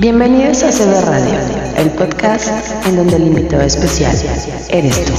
[0.00, 1.38] Bienvenidos a CB Radio,
[1.78, 4.12] el podcast en donde el invitado especial
[4.68, 5.12] eres tú.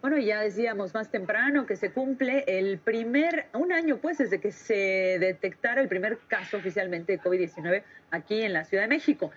[0.00, 4.52] Bueno, ya decíamos más temprano que se cumple el primer, un año pues desde que
[4.52, 9.32] se detectara el primer caso oficialmente de COVID-19 aquí en la Ciudad de México.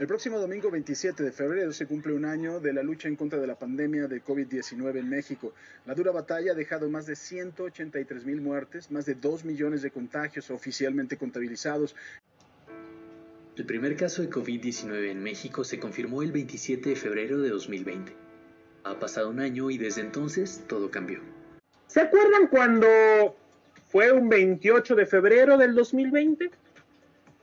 [0.00, 3.38] El próximo domingo 27 de febrero se cumple un año de la lucha en contra
[3.38, 5.54] de la pandemia de COVID-19 en México.
[5.86, 9.90] La dura batalla ha dejado más de 183 mil muertes, más de 2 millones de
[9.90, 11.94] contagios oficialmente contabilizados.
[13.56, 18.12] El primer caso de COVID-19 en México se confirmó el 27 de febrero de 2020.
[18.82, 21.20] Ha pasado un año y desde entonces todo cambió.
[21.86, 22.88] ¿Se acuerdan cuando
[23.88, 26.50] fue un 28 de febrero del 2020?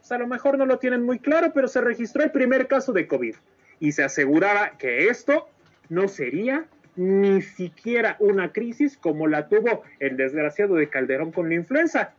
[0.10, 3.08] A lo mejor no lo tienen muy claro, pero se registró el primer caso de
[3.08, 3.36] COVID
[3.80, 5.48] y se aseguraba que esto
[5.90, 6.66] no sería
[6.96, 12.14] ni siquiera una crisis como la tuvo el desgraciado de Calderón con la influenza.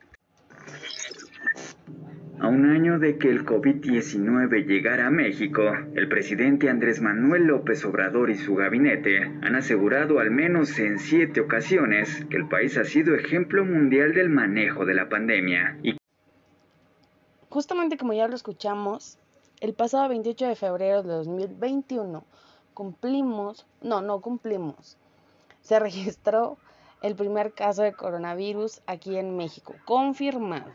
[2.41, 5.63] A un año de que el COVID-19 llegara a México,
[5.95, 11.41] el presidente Andrés Manuel López Obrador y su gabinete han asegurado al menos en siete
[11.41, 15.97] ocasiones que el país ha sido ejemplo mundial del manejo de la pandemia y
[17.53, 19.19] Justamente como ya lo escuchamos,
[19.61, 22.25] el pasado 28 de febrero de 2021
[22.73, 24.97] cumplimos, no, no cumplimos,
[25.61, 26.57] se registró
[27.03, 30.73] el primer caso de coronavirus aquí en México, confirmado.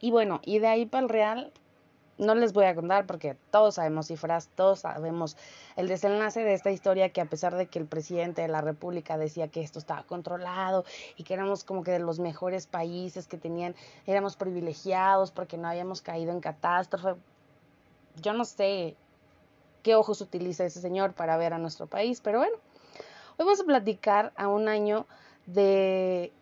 [0.00, 1.52] Y bueno, y de ahí para el Real,
[2.20, 5.36] no les voy a contar porque todos sabemos cifras, todos sabemos
[5.76, 9.16] el desenlace de esta historia que a pesar de que el presidente de la República
[9.16, 10.84] decía que esto estaba controlado
[11.16, 13.74] y que éramos como que de los mejores países que tenían,
[14.06, 17.18] éramos privilegiados porque no habíamos caído en catástrofe.
[18.20, 18.96] Yo no sé
[19.82, 22.56] qué ojos utiliza ese señor para ver a nuestro país, pero bueno,
[23.38, 25.06] hoy vamos a platicar a un año
[25.46, 26.32] de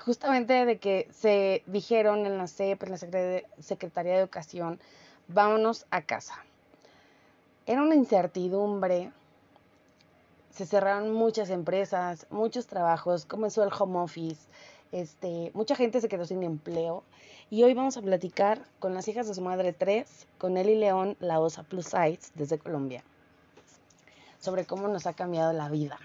[0.00, 2.96] justamente de que se dijeron en la CEP, en la
[3.58, 4.80] Secretaría de Educación,
[5.32, 6.44] vámonos a casa.
[7.66, 9.12] Era una incertidumbre,
[10.50, 14.48] se cerraron muchas empresas, muchos trabajos, comenzó el home office,
[14.92, 17.04] este, mucha gente se quedó sin empleo
[17.48, 21.16] y hoy vamos a platicar con las hijas de su madre 3, con Eli León,
[21.20, 23.04] la OSA Plus Sites desde Colombia,
[24.40, 25.98] sobre cómo nos ha cambiado la vida,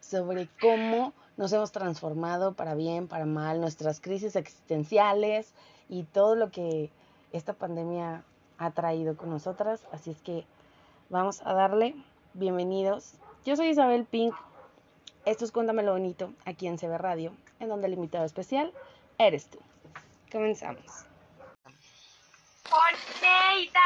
[0.00, 5.52] sobre cómo nos hemos transformado para bien, para mal, nuestras crisis existenciales
[5.88, 6.90] y todo lo que
[7.32, 8.24] esta pandemia
[8.58, 9.82] ha traído con nosotras.
[9.92, 10.44] Así es que
[11.08, 11.94] vamos a darle
[12.34, 13.14] bienvenidos.
[13.44, 14.34] Yo soy Isabel Pink.
[15.24, 18.72] Esto es Cuéntame lo Bonito aquí en CB Radio, en donde el invitado especial
[19.18, 19.58] eres tú.
[20.30, 20.84] Comenzamos.
[22.70, 23.80] Oneida,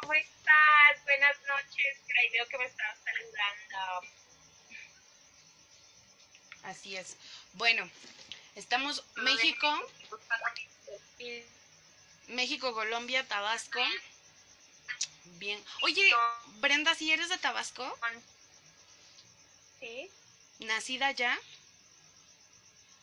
[0.00, 1.04] ¿cómo estás?
[1.04, 2.00] Buenas noches.
[2.06, 4.08] Por ahí veo que me estás saludando.
[6.64, 7.16] Así es.
[7.54, 7.88] Bueno,
[8.54, 9.68] estamos México.
[12.28, 13.80] México, Colombia, Tabasco.
[15.38, 15.62] Bien.
[15.82, 16.12] Oye,
[16.60, 17.98] Brenda, si eres de Tabasco.
[19.80, 20.10] Sí.
[20.60, 21.38] ¿Nacida ya?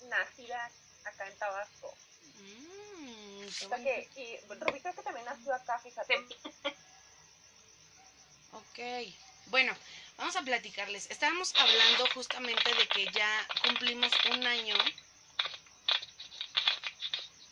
[0.03, 0.71] Nacida
[1.05, 1.93] acá en Tabasco.
[2.39, 6.25] Mm, o sea que, y Rubí que también nació acá, fíjate.
[8.51, 8.79] Ok.
[9.47, 9.75] Bueno,
[10.17, 11.09] vamos a platicarles.
[11.09, 14.75] Estábamos hablando justamente de que ya cumplimos un año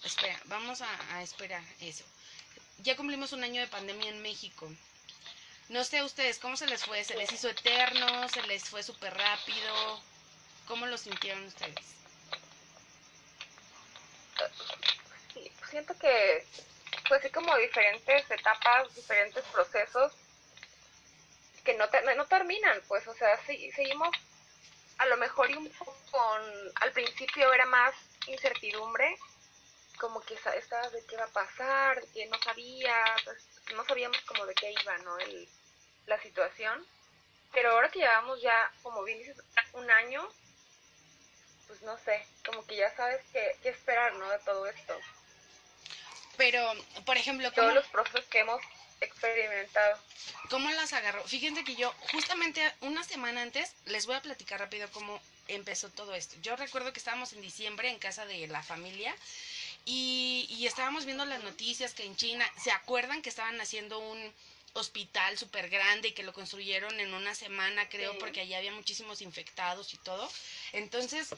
[0.04, 2.04] espera, vamos a, esperar eso.
[2.80, 4.70] Ya cumplimos un año de pandemia en México.
[5.70, 7.04] No sé ustedes, ¿cómo se les fue?
[7.04, 8.28] ¿Se les hizo eterno?
[8.30, 10.02] ¿Se les fue súper rápido?
[10.68, 11.86] ¿Cómo lo sintieron ustedes?
[15.70, 16.46] Siento que
[17.08, 20.12] fue así como diferentes etapas, diferentes procesos
[21.64, 21.86] que no,
[22.18, 24.10] no terminan, pues, o sea, sí, seguimos
[24.98, 26.42] a lo mejor un poco con,
[26.82, 27.96] al principio era más
[28.28, 29.18] incertidumbre,
[30.00, 33.38] como que estabas de qué va a pasar, de que no sabías, pues,
[33.76, 35.18] no sabíamos como de qué iba, ¿no?
[35.20, 35.48] El,
[36.08, 36.86] la situación.
[37.52, 39.38] Pero ahora que llevamos ya, como bien dices,
[39.74, 40.28] un año,
[41.68, 44.30] pues no sé, como que ya sabes qué, qué esperar, ¿no?
[44.30, 45.00] De todo esto.
[46.38, 46.74] Pero,
[47.06, 48.62] por ejemplo, todos los procesos que hemos
[49.02, 50.00] experimentado.
[50.50, 51.24] ¿Cómo las agarró?
[51.26, 56.14] Fíjense que yo, justamente una semana antes, les voy a platicar rápido cómo empezó todo
[56.14, 56.36] esto.
[56.42, 59.16] Yo recuerdo que estábamos en diciembre en casa de la familia
[59.86, 64.34] y, estábamos viendo las noticias que en China, ¿se acuerdan que estaban haciendo un
[64.74, 69.22] hospital súper grande y que lo construyeron en una semana, creo, porque allí había muchísimos
[69.22, 70.30] infectados y todo?
[70.72, 71.36] Entonces,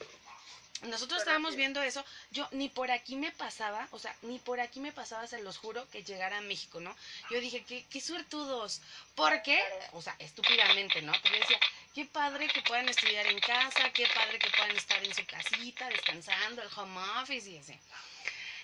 [0.82, 4.78] nosotros estábamos viendo eso, yo ni por aquí me pasaba, o sea, ni por aquí
[4.78, 6.94] me pasaba, se los juro, que llegara a México, ¿no?
[7.30, 8.82] Yo dije, qué, qué suertudos,
[9.14, 9.58] porque,
[9.92, 11.12] o sea, estúpidamente, ¿no?
[11.12, 11.58] Yo decía,
[11.94, 15.88] qué padre que puedan estudiar en casa, qué padre que puedan estar en su casita,
[15.88, 17.78] descansando, el home office y así.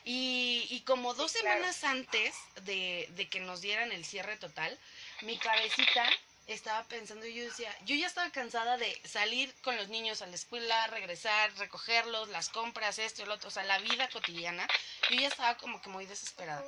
[0.04, 4.76] Y, como dos semanas antes de, de que nos dieran el cierre total,
[5.20, 6.04] mi cabecita
[6.46, 10.26] estaba pensando y yo decía, yo ya estaba cansada de salir con los niños a
[10.26, 14.66] la escuela, regresar, recogerlos, las compras, esto y lo otro, o sea, la vida cotidiana.
[15.10, 16.64] Yo ya estaba como que muy desesperada.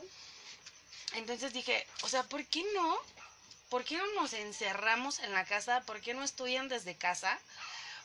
[1.14, 2.98] Entonces dije, o sea, ¿por qué no?
[3.68, 5.82] ¿Por qué no nos encerramos en la casa?
[5.82, 7.38] ¿Por qué no estudian desde casa?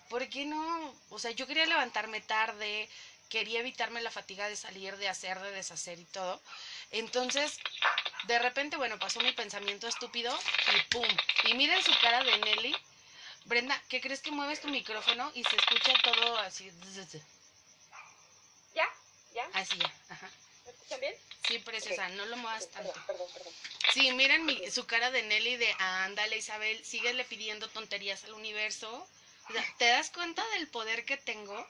[0.09, 0.95] ¿Por qué no?
[1.09, 2.89] O sea, yo quería levantarme tarde,
[3.29, 6.41] quería evitarme la fatiga de salir, de hacer, de deshacer y todo.
[6.91, 7.59] Entonces,
[8.23, 10.37] de repente, bueno, pasó mi pensamiento estúpido
[10.75, 11.07] y ¡pum!
[11.45, 12.75] Y miren su cara de Nelly.
[13.45, 16.71] Brenda, ¿qué crees que mueves tu micrófono y se escucha todo así?
[18.75, 18.87] ¿Ya?
[19.33, 19.49] ¿Ya?
[19.53, 20.29] Así ya, ajá.
[20.65, 21.15] ¿Me escuchan bien?
[21.47, 22.93] Sí, preciosa, no lo muevas tanto.
[23.07, 23.53] Perdón, perdón,
[23.93, 29.07] Sí, miren mi, su cara de Nelly de, ándale Isabel, síguele pidiendo tonterías al universo.
[29.79, 31.67] ¿Te das cuenta del poder que tengo?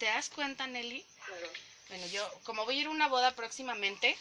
[0.00, 1.04] ¿Te das cuenta, Nelly?
[1.90, 4.16] Bueno, yo, como voy a ir a una boda próximamente.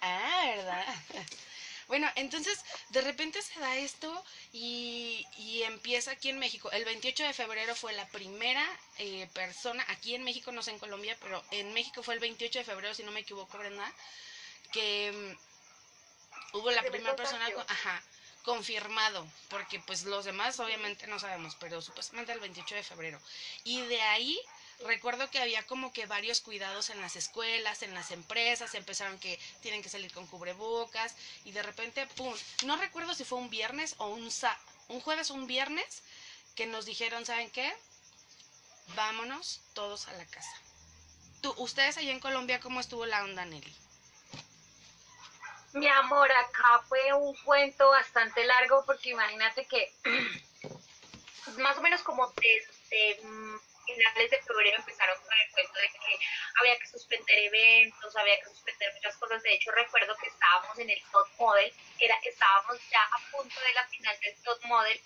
[0.00, 0.84] Ah, ¿verdad?
[1.88, 5.26] Bueno, entonces de repente se da esto y,
[5.66, 6.70] empieza aquí en México.
[6.70, 8.64] El 28 de febrero fue la primera
[8.98, 12.60] eh, persona, aquí en México, no sé en Colombia, pero en México fue el 28
[12.60, 13.92] de febrero, si no me equivoco, Brenda,
[14.72, 18.02] que mm, hubo la primera persona, ajá,
[18.42, 23.20] confirmado, porque pues los demás obviamente no sabemos, pero supuestamente el 28 de febrero.
[23.64, 24.40] Y de ahí
[24.84, 29.38] recuerdo que había como que varios cuidados en las escuelas, en las empresas, empezaron que
[29.60, 32.34] tienen que salir con cubrebocas y de repente, ¡pum!
[32.64, 34.28] No recuerdo si fue un viernes o un,
[34.88, 36.02] un jueves o un viernes
[36.54, 37.72] que nos dijeron, ¿saben qué?
[38.94, 40.52] Vámonos todos a la casa.
[41.40, 43.81] ¿Tú, ¿Ustedes allá en Colombia cómo estuvo la onda, Nelly?
[45.74, 49.92] Mi amor, acá fue un cuento bastante largo porque imagínate que
[51.58, 56.18] más o menos como desde mm, finales de febrero empezaron con el cuento de que
[56.60, 59.42] había que suspender eventos, había que suspender muchas cosas.
[59.42, 63.60] De hecho, recuerdo que estábamos en el top model, que era, estábamos ya a punto
[63.60, 65.00] de la final del top model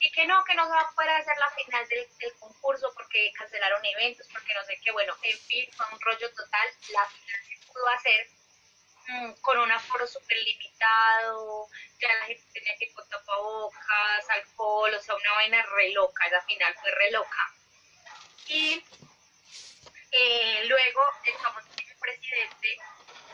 [0.00, 2.90] y que no, que no se va a poder hacer la final del, del, concurso
[2.94, 6.68] porque cancelaron eventos, porque no sé qué, bueno, en fin, fue un rollo total.
[6.88, 8.39] La final se pudo hacer
[9.40, 11.68] con un aforo súper limitado,
[12.00, 16.42] ya la gente tenía que con tapabocas, alcohol, o sea, una vaina re loca, esa
[16.42, 17.52] final fue re loca.
[18.46, 18.84] Y
[20.12, 22.78] eh, luego el famosísimo presidente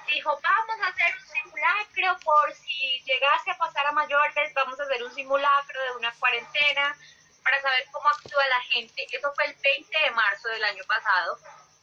[0.09, 4.85] dijo, vamos a hacer un simulacro por si llegase a pasar a mayores, vamos a
[4.85, 6.97] hacer un simulacro de una cuarentena
[7.43, 9.07] para saber cómo actúa la gente.
[9.11, 11.39] Eso fue el 20 de marzo del año pasado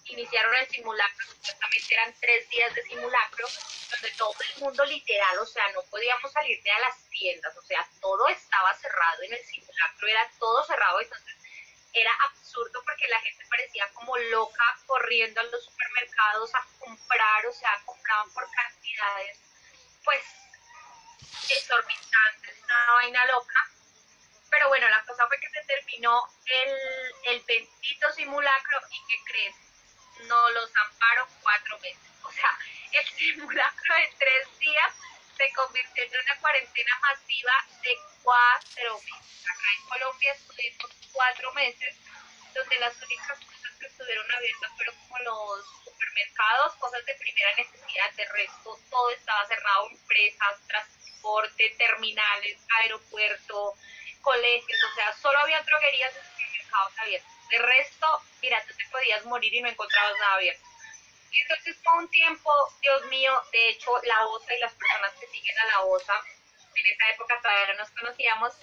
[0.06, 1.28] iniciaron el simulacro,
[1.94, 3.48] eran tres días de simulacro,
[3.92, 7.62] donde todo el mundo literal, o sea, no podíamos salir ni a las tiendas, o
[7.62, 11.36] sea, todo estaba cerrado en el simulacro, era todo cerrado, entonces
[11.94, 17.54] era absurdo porque la gente parecía como loca corriendo a los supermercados a comprar, o
[17.54, 19.40] sea, compraban por cantidades,
[20.04, 20.24] pues,
[21.50, 23.70] exorbitantes, una vaina loca.
[24.50, 29.56] Pero bueno, la cosa fue que se terminó el, el bendito simulacro y que crees,
[30.22, 32.10] no los amparo cuatro meses.
[32.24, 32.58] O sea,
[32.92, 34.94] el simulacro de tres días
[35.38, 39.50] se convirtió en una cuarentena masiva de cuatro meses.
[39.50, 41.96] Acá en Colombia estuvimos cuatro meses,
[42.54, 48.12] donde las únicas cosas que estuvieron abiertas fueron como los supermercados, cosas de primera necesidad,
[48.14, 53.76] de resto todo estaba cerrado, empresas, transporte, terminales, aeropuerto,
[54.22, 57.33] colegios, o sea, solo había droguerías y supermercados abiertos.
[57.50, 60.64] De resto, mira, tú te podías morir y no encontrabas nada abierto.
[61.42, 65.58] Entonces fue un tiempo, Dios mío, de hecho, la OSA y las personas que siguen
[65.60, 66.24] a la OSA,
[66.76, 68.54] en esa época todavía no nos conocíamos,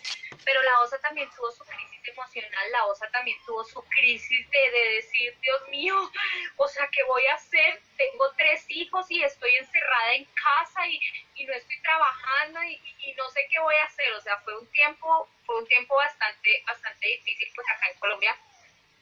[0.45, 4.71] pero la OSA también tuvo su crisis emocional, la OSA también tuvo su crisis de,
[4.71, 6.11] decir, Dios mío,
[6.57, 7.81] o sea, ¿qué voy a hacer?
[7.97, 11.01] Tengo tres hijos y estoy encerrada en casa y,
[11.37, 14.59] y no estoy trabajando y, y, no sé qué voy a hacer, o sea, fue
[14.59, 18.37] un tiempo, fue un tiempo bastante, bastante difícil, pues acá en Colombia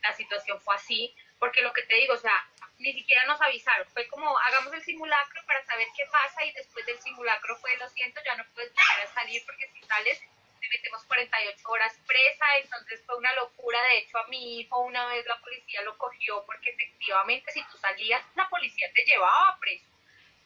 [0.02, 3.86] la situación fue así, porque lo que te digo, o sea, ni siquiera nos avisaron,
[3.88, 7.88] fue como hagamos el simulacro para saber qué pasa y después del simulacro fue lo
[7.88, 10.20] siento, ya no puedes volver a salir porque si sales
[10.60, 15.06] te metemos 48 horas presa, entonces fue una locura, de hecho a mi hijo una
[15.06, 19.86] vez la policía lo cogió porque efectivamente si tú salías la policía te llevaba preso,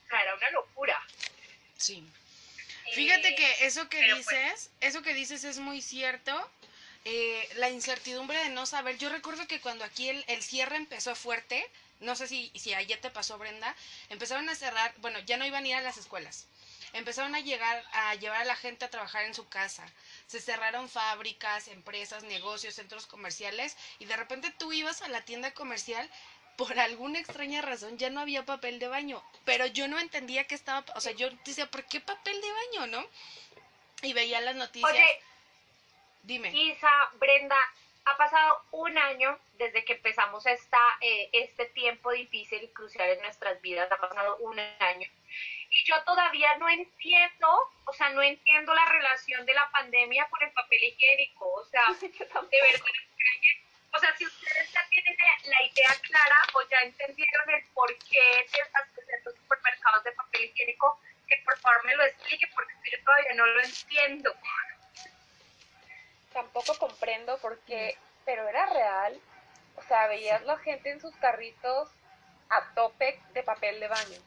[0.05, 1.01] o sea, era una locura.
[1.77, 2.07] Sí.
[2.93, 6.51] Fíjate eh, que eso que pues dices, eso que dices es muy cierto
[7.05, 8.99] eh, la incertidumbre de no saber.
[8.99, 11.69] Yo recuerdo que cuando aquí el, el cierre empezó fuerte,
[12.01, 13.75] no sé si, si ayer te pasó, Brenda,
[14.09, 16.47] empezaron a cerrar, bueno, ya no iban a ir a las escuelas.
[16.93, 19.85] empezaron a llegar a llevar a la gente a trabajar en su casa.
[20.27, 25.53] Se cerraron fábricas, empresas, negocios, centros comerciales y de repente tú ibas a la tienda
[25.53, 26.09] comercial
[26.57, 30.55] por alguna extraña razón ya no había papel de baño, pero yo no entendía que
[30.55, 33.07] estaba, o sea, yo decía, ¿por qué papel de baño, no?
[34.03, 34.93] Y veía las noticias.
[36.23, 36.51] Dime.
[36.53, 37.57] Isa, Brenda,
[38.05, 43.21] ha pasado un año desde que empezamos esta, eh, este tiempo difícil y crucial en
[43.23, 45.09] nuestras vidas, ha pasado un año.
[45.71, 47.49] Y yo todavía no entiendo,
[47.87, 51.83] o sea, no entiendo la relación de la pandemia con el papel higiénico, o sea,
[52.01, 52.87] de verdad,
[53.95, 59.17] o sea, si ustedes ya tienen la idea clara o ya entendieron el porqué de
[59.17, 63.47] estos supermercados de papel higiénico, que por favor me lo explique porque yo todavía no
[63.47, 64.35] lo entiendo.
[66.33, 69.21] Tampoco comprendo por qué, pero era real.
[69.77, 71.89] O sea, veías la gente en sus carritos
[72.51, 74.19] a tope de papel de baño.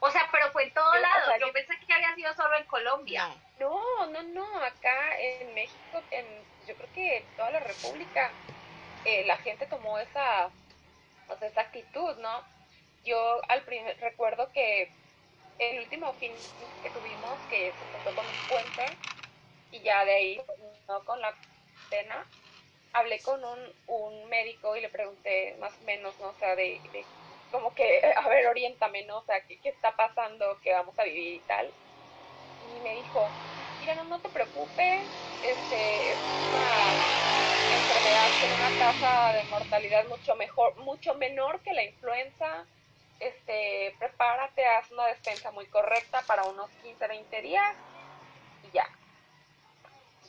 [0.00, 1.26] O sea, pero fue en todo Yo- o lado.
[1.26, 3.28] sea, yo yo- pensé que había sido solo en Colombia.
[3.58, 8.32] No, no, no, acá en México, en, yo creo que en toda la República,
[9.04, 10.50] eh, la gente tomó esa,
[11.26, 12.44] o sea, esa actitud, ¿no?
[13.04, 14.92] Yo al primer, recuerdo que
[15.58, 16.36] el último fin
[16.82, 18.84] que tuvimos, que se pasó con un puente,
[19.72, 20.42] y ya de ahí,
[20.88, 21.38] no con la
[21.88, 22.30] pena,
[22.92, 26.30] hablé con un, un médico y le pregunté más o menos, ¿no?
[26.30, 27.10] O sea, de,
[27.50, 29.18] como que, a ver, oriéntame, ¿no?
[29.20, 30.60] O sea, ¿qué, qué está pasando?
[30.62, 31.74] ¿Qué vamos a vivir y tal?
[32.60, 33.38] y me dijo,
[33.78, 37.04] mira, no, no te preocupes, este, es una
[37.68, 42.68] enfermedad con una tasa de mortalidad mucho mejor, mucho menor que la influenza,
[43.18, 47.76] este, prepárate, haz una despensa muy correcta para unos 15, 20 días
[48.62, 48.84] y ya.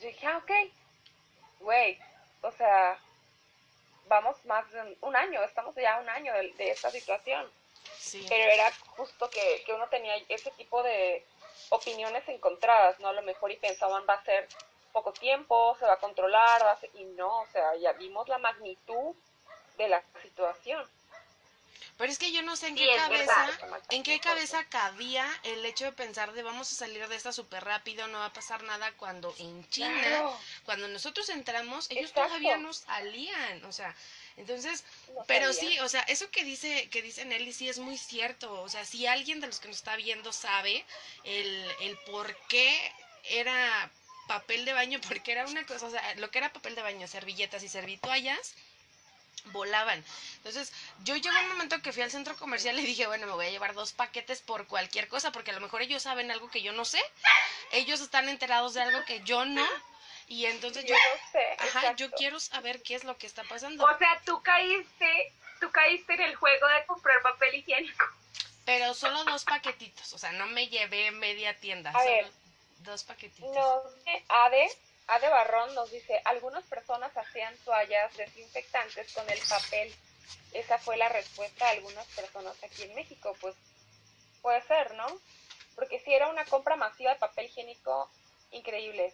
[0.00, 0.50] Yo dije, ah, ok,
[1.60, 1.98] güey,
[2.42, 2.98] o sea,
[4.06, 7.50] vamos más de un- año, estamos ya un año de, de esta situación
[7.98, 8.24] Sí.
[8.28, 11.24] pero era justo que, que uno tenía ese tipo de
[11.68, 13.08] opiniones encontradas, ¿no?
[13.08, 14.48] A lo mejor y pensaban va a ser
[14.92, 18.26] poco tiempo, se va a controlar, va a ser- y no, o sea, ya vimos
[18.28, 19.14] la magnitud
[19.76, 20.88] de la situación.
[22.00, 23.82] Pero es que yo no sé en Sí, qué cabeza, verdad.
[23.90, 27.62] en qué cabeza cabía el hecho de pensar de vamos a salir de esta súper
[27.62, 30.40] rápido, no va a pasar nada cuando en China, Claro.
[30.64, 32.28] cuando nosotros entramos, ellos Exacto.
[32.28, 33.94] todavía no salían, o sea,
[34.38, 34.82] entonces,
[35.14, 35.70] No pero sabía.
[35.72, 38.86] sí, o sea, eso que dice, que dice Nelly sí es muy cierto, o sea,
[38.86, 40.86] si alguien de los que nos está viendo sabe
[41.24, 42.92] el, el por qué
[43.24, 43.90] era
[44.26, 47.06] papel de baño, porque era una cosa, o sea, lo que era papel de baño,
[47.06, 48.54] servilletas y servitoallas,
[49.46, 50.04] volaban.
[50.36, 50.72] Entonces,
[51.04, 53.50] yo llegó un momento que fui al centro comercial y dije, bueno, me voy a
[53.50, 56.72] llevar dos paquetes por cualquier cosa, porque a lo mejor ellos saben algo que yo
[56.72, 57.02] no sé,
[57.72, 59.66] ellos están enterados de algo que yo no,
[60.28, 63.42] y entonces yo, Yo no sé, ajá, yo quiero saber qué es lo que está
[63.44, 63.84] pasando.
[63.84, 68.04] O sea, tú caíste, tú caíste en el juego de comprar papel higiénico.
[68.64, 72.30] Pero solo dos paquetitos, o sea, no me llevé media tienda, A solo ver.
[72.78, 73.52] dos paquetitos.
[73.52, 74.70] Nos dice Ade,
[75.10, 79.94] Ade Barrón nos dice, algunas personas hacían toallas desinfectantes con el papel.
[80.52, 83.36] Esa fue la respuesta de algunas personas aquí en México.
[83.40, 83.54] Pues
[84.42, 85.06] puede ser, ¿no?
[85.74, 88.10] Porque si era una compra masiva de papel higiénico
[88.52, 89.12] increíble.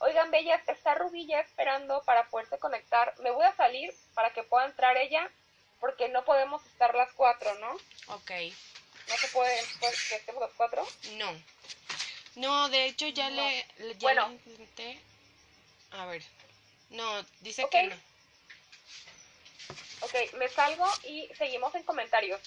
[0.00, 3.14] Oigan, Bellas, está Rubí ya esperando para poderse conectar.
[3.20, 5.30] Me voy a salir para que pueda entrar ella,
[5.80, 7.72] porque no podemos estar las cuatro, ¿no?
[8.14, 8.30] Ok,
[9.08, 9.54] No se puede
[10.08, 10.86] que estemos las cuatro.
[11.18, 11.32] no.
[12.36, 14.28] No, de hecho ya le, le- ya Bueno.
[14.28, 15.00] le intenté.
[15.98, 16.22] A ver.
[16.90, 17.96] No, dice que no.
[20.00, 22.40] Ok, me salgo y seguimos en comentarios.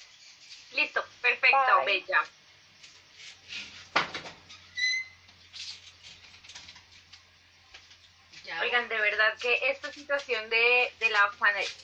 [0.73, 1.85] Listo, perfecto, Bye.
[1.85, 2.23] bella.
[8.43, 8.61] Ya.
[8.61, 11.31] Oigan, de verdad que esta situación de, de, la,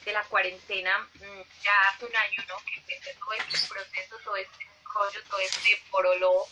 [0.06, 2.58] de la cuarentena, mm, ya hace un año, ¿no?
[2.66, 6.48] Que empecé todo este proceso, todo este rollo, todo este porolo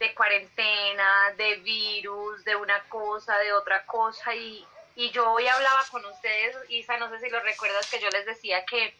[0.00, 4.34] de cuarentena, de virus, de una cosa, de otra cosa.
[4.34, 4.66] Y,
[4.96, 8.26] y yo hoy hablaba con ustedes, Isa, no sé si lo recuerdas, que yo les
[8.26, 8.94] decía que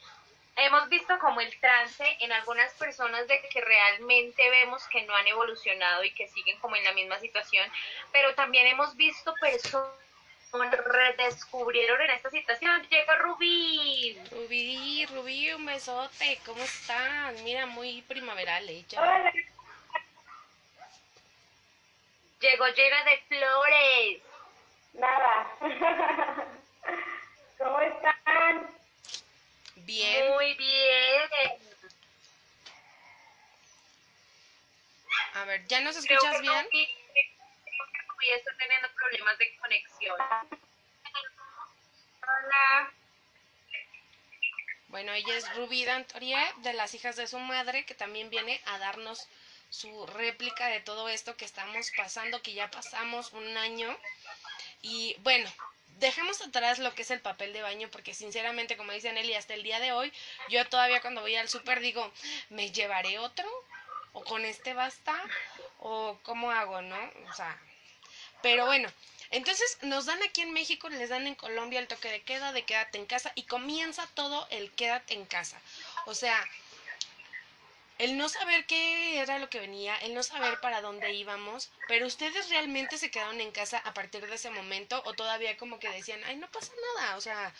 [0.56, 5.26] hemos visto como el trance en algunas personas de que realmente vemos que no han
[5.26, 7.66] evolucionado y que siguen como en la misma situación,
[8.12, 9.90] pero también hemos visto personas
[10.52, 12.82] redescubrieron en esta situación.
[12.90, 14.18] Llega Rubí.
[14.32, 17.40] Rubí, Rubí, un besote, ¿cómo estás?
[17.42, 19.00] Mira, muy primaveral ella.
[19.00, 19.32] Hola.
[22.40, 24.22] Llegó llena de flores.
[24.94, 25.46] Nada.
[27.58, 28.76] ¿Cómo están?
[29.76, 30.32] Bien.
[30.32, 31.30] Muy bien.
[35.34, 36.66] A ver, ¿ya nos escuchas bien?
[36.70, 40.16] Creo que Rubí está teniendo problemas de conexión.
[42.22, 42.92] Hola.
[44.88, 48.78] Bueno, ella es Rubí Dantorie, de las hijas de su madre, que también viene a
[48.78, 49.28] darnos
[49.70, 53.96] su réplica de todo esto que estamos pasando, que ya pasamos un año.
[54.82, 55.50] Y bueno,
[55.98, 59.54] dejemos atrás lo que es el papel de baño, porque sinceramente, como dice Nelly, hasta
[59.54, 60.12] el día de hoy,
[60.48, 62.12] yo todavía cuando voy al súper digo,
[62.50, 63.48] ¿me llevaré otro?
[64.12, 65.14] ¿O con este basta?
[65.78, 66.98] ¿O cómo hago, no?
[67.28, 67.56] O sea,
[68.42, 68.90] pero bueno,
[69.30, 72.64] entonces nos dan aquí en México, les dan en Colombia el toque de queda, de
[72.64, 75.60] quédate en casa y comienza todo el quédate en casa.
[76.06, 76.44] O sea,
[78.00, 82.06] el no saber qué era lo que venía, el no saber para dónde íbamos, pero
[82.06, 85.90] ustedes realmente se quedaron en casa a partir de ese momento o todavía como que
[85.90, 87.52] decían, ay, no pasa nada, o sea,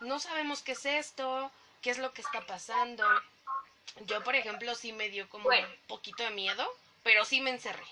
[0.00, 3.04] no sabemos qué es esto, qué es lo que está pasando.
[4.06, 6.66] Yo, por ejemplo, sí me dio como un poquito de miedo,
[7.02, 7.86] pero sí me encerré.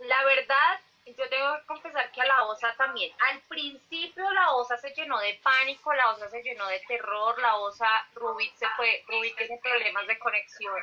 [0.00, 3.12] La verdad, yo tengo que confesar que a la osa también.
[3.30, 7.56] Al principio la osa se llenó de pánico, la osa se llenó de terror, la
[7.56, 10.78] osa Rubik se fue, Rubik tiene problemas de conexión.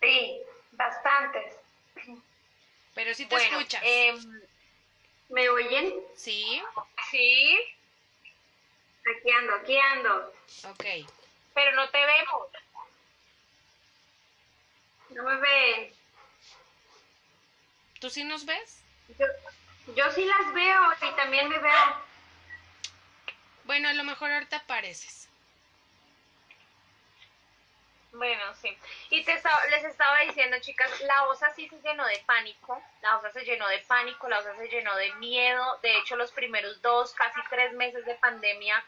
[0.00, 0.40] Sí,
[0.72, 1.56] bastantes.
[2.94, 3.82] Pero si te escuchas.
[3.84, 4.42] Em,
[5.28, 5.94] ¿Me oyen?
[6.14, 6.62] Sí.
[7.10, 7.58] Sí.
[9.00, 10.32] Aquí ando, aquí ando.
[10.68, 10.84] Ok.
[11.54, 12.48] Pero no te vemos.
[15.10, 15.92] No me ven.
[17.98, 18.82] ¿Tú sí nos ves?
[19.18, 19.26] Yo,
[19.94, 22.02] yo sí las veo y también me veo.
[23.64, 25.28] Bueno, a lo mejor ahorita apareces.
[28.12, 28.76] Bueno, sí.
[29.08, 29.40] Y te
[29.70, 33.66] les estaba diciendo, chicas, la osa sí se llenó de pánico, la osa se llenó
[33.68, 35.78] de pánico, la osa se llenó de miedo.
[35.82, 38.84] De hecho, los primeros dos, casi tres meses de pandemia,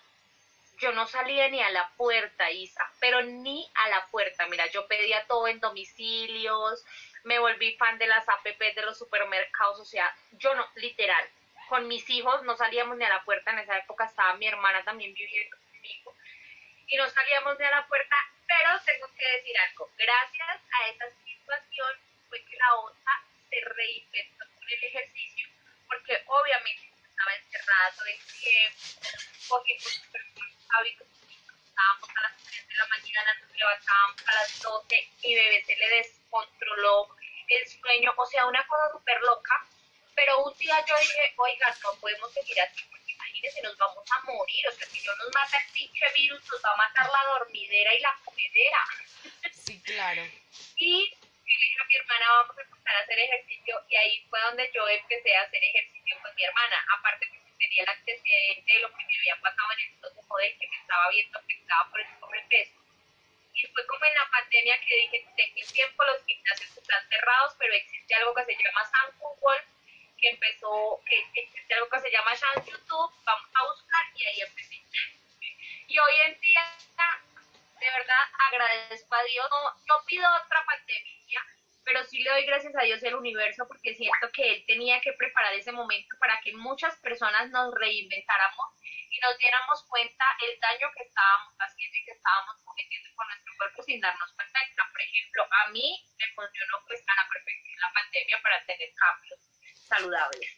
[0.78, 4.46] yo no salía ni a la puerta, Isa, pero ni a la puerta.
[4.48, 6.84] Mira, yo pedía todo en domicilios,
[7.24, 11.28] me volví fan de las app de los supermercados, o sea, yo no, literal,
[11.68, 14.84] con mis hijos no salíamos ni a la puerta, en esa época estaba mi hermana
[14.84, 16.14] también viviendo conmigo,
[16.86, 18.16] y no salíamos ni a la puerta,
[18.46, 24.44] pero tengo que decir algo, gracias a esa situación fue que la OTA se reinventó
[24.54, 25.48] con el ejercicio,
[25.88, 28.78] porque obviamente estaba encerrada todo el tiempo,
[29.48, 29.76] porque
[30.12, 30.20] por
[30.78, 31.06] hábitos
[31.68, 35.76] estábamos a las 3 de la mañana, nos levantábamos a las 12, mi bebé se
[35.76, 35.88] le
[36.34, 37.08] descontroló
[37.48, 39.66] el sueño, o sea, una cosa súper loca.
[40.14, 44.20] Pero un día yo dije, oiga, no podemos seguir así, porque imagínense, nos vamos a
[44.22, 47.24] morir, o sea, si no nos mata el pinche virus, nos va a matar la
[47.38, 48.84] dormidera y la comedera.
[49.52, 50.22] Sí, claro.
[50.76, 54.40] Y le dije a mi hermana, vamos a empezar a hacer ejercicio, y ahí fue
[54.42, 58.80] donde yo empecé a hacer ejercicio con mi hermana, aparte que tenía el antecedente de
[58.80, 62.00] lo que me había pasado en el de poder, que me estaba viendo afectada por
[62.00, 62.83] el sobrepeso
[63.54, 67.72] y fue como en la pandemia que dije, tengo tiempo, los gimnasios están cerrados, pero
[67.72, 69.56] existe algo que se llama San Fútbol,
[70.20, 74.40] que empezó, que existe algo que se llama San YouTube, vamos a buscar y ahí
[74.40, 74.82] empecé.
[75.86, 76.62] Y hoy en día,
[77.78, 81.46] de verdad, agradezco a Dios, no, no pido otra pandemia,
[81.84, 85.12] pero sí le doy gracias a Dios el universo porque siento que Él tenía que
[85.12, 88.73] preparar ese momento para que muchas personas nos reinventáramos
[89.14, 93.52] y nos diéramos cuenta el daño que estábamos haciendo y que estábamos cometiendo con nuestro
[93.56, 94.60] cuerpo sin darnos cuenta.
[94.90, 99.40] Por ejemplo, a mí me funcionó pues a la perfección la pandemia para tener cambios
[99.86, 100.50] saludables.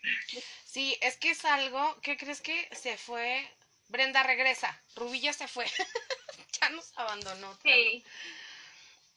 [0.64, 3.46] Sí, es que es algo, ¿qué crees que se fue?
[3.88, 5.66] Brenda regresa, Rubilla se fue,
[6.60, 7.56] ya nos abandonó.
[7.62, 8.04] Sí.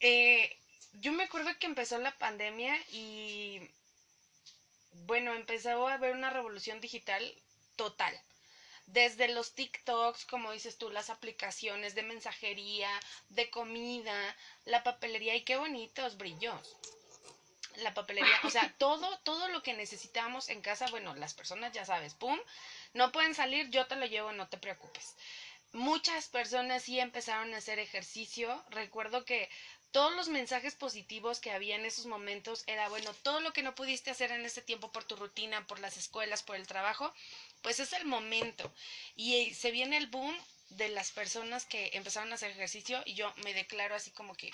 [0.02, 0.58] Eh,
[0.94, 3.62] yo me acuerdo que empezó la pandemia y
[5.06, 7.34] bueno, empezó a haber una revolución digital
[7.78, 8.20] total
[8.94, 12.90] desde los TikToks, como dices tú, las aplicaciones de mensajería,
[13.30, 16.76] de comida, la papelería y qué bonitos brillos.
[17.78, 21.86] La papelería, o sea, todo, todo lo que necesitamos en casa, bueno, las personas ya
[21.86, 22.38] sabes, pum,
[22.94, 25.16] no pueden salir, yo te lo llevo, no te preocupes.
[25.72, 28.64] Muchas personas sí empezaron a hacer ejercicio.
[28.72, 29.48] Recuerdo que
[29.92, 33.76] todos los mensajes positivos que había en esos momentos era, bueno, todo lo que no
[33.76, 37.14] pudiste hacer en ese tiempo por tu rutina, por las escuelas, por el trabajo,
[37.62, 38.74] pues es el momento.
[39.16, 40.36] Y eh, se viene el boom
[40.70, 44.52] de las personas que empezaron a hacer ejercicio y yo me declaro así como que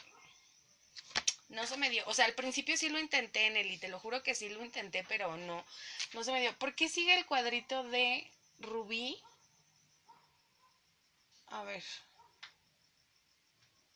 [1.49, 2.03] no se me dio.
[2.07, 5.05] O sea, al principio sí lo intenté, Nelly, te lo juro que sí lo intenté,
[5.07, 5.63] pero no,
[6.13, 6.57] no se me dio.
[6.57, 9.21] ¿Por qué sigue el cuadrito de Rubí?
[11.47, 11.83] A ver.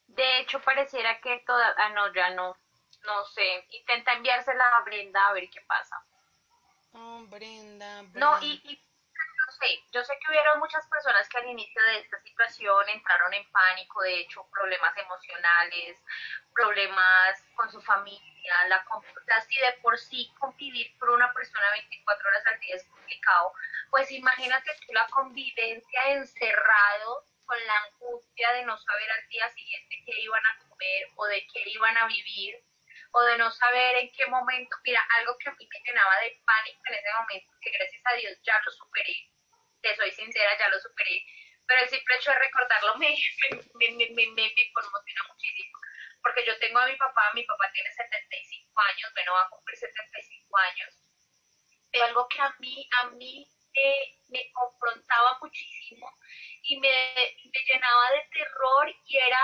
[0.08, 1.76] De hecho, pareciera que toda...
[1.78, 2.58] Ah, no, ya no.
[3.06, 3.65] No sé.
[3.72, 5.95] Intenta enviársela a Brenda a ver qué pasa.
[6.93, 8.19] Oh, Brenda, Brenda.
[8.19, 8.82] No, y,
[9.60, 13.50] sé, yo sé que hubieron muchas personas que al inicio de esta situación entraron en
[13.52, 15.98] pánico, de hecho, problemas emocionales,
[16.54, 18.84] problemas con su familia, la,
[19.48, 23.54] si de por sí convivir con una persona 24 horas al día es complicado,
[23.89, 30.04] pues imagínate tú la convivencia encerrado con la angustia de no saber al día siguiente
[30.06, 32.63] qué iban a comer o de qué iban a vivir.
[33.12, 36.39] o de no saber en qué momento, mira, algo que a mí me llenaba de
[36.45, 39.15] pánico en ese momento, que gracias a Dios ya lo superé,
[39.82, 41.24] te soy sincera, ya lo superé,
[41.68, 43.15] pero el simple hecho de recordarlo me,
[43.76, 45.78] me, me, me, me conmociona muchísimo,
[46.24, 49.78] porque yo tengo a mi papá, mi papá tiene 75 años, bueno, va a cumplir
[49.78, 51.04] 75 años,
[51.92, 53.48] pero algo que a mí, a mí
[54.28, 56.08] me confrontaba muchísimo
[56.63, 59.39] y me, me llenaba de terror y era,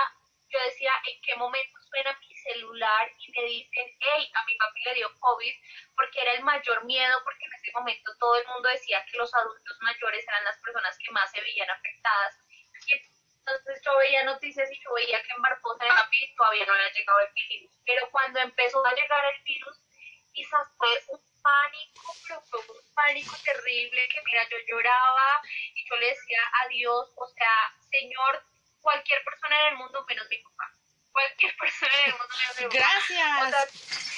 [0.48, 4.80] yo decía, ¿en qué momento suena mi celular y me dicen, hey, a mi papi
[4.84, 5.54] le dio COVID?
[5.96, 9.32] Porque era el mayor miedo, porque en ese momento todo el mundo decía que los
[9.34, 12.38] adultos mayores eran las personas que más se veían afectadas.
[13.46, 16.92] entonces yo veía noticias y yo veía que en Barbosa de papi todavía no había
[16.92, 17.72] llegado el virus.
[17.84, 19.76] Pero cuando empezó a llegar el virus,
[20.32, 25.42] quizás fue un pánico, pero fue un pánico terrible que mira, yo lloraba
[25.74, 28.44] y yo le decía adiós, o sea, Señor,
[28.80, 30.75] cualquier persona en el mundo menos mi papá.
[31.16, 32.26] Cualquier persona en el mundo
[32.58, 32.76] mi papá.
[32.76, 33.72] Gracias.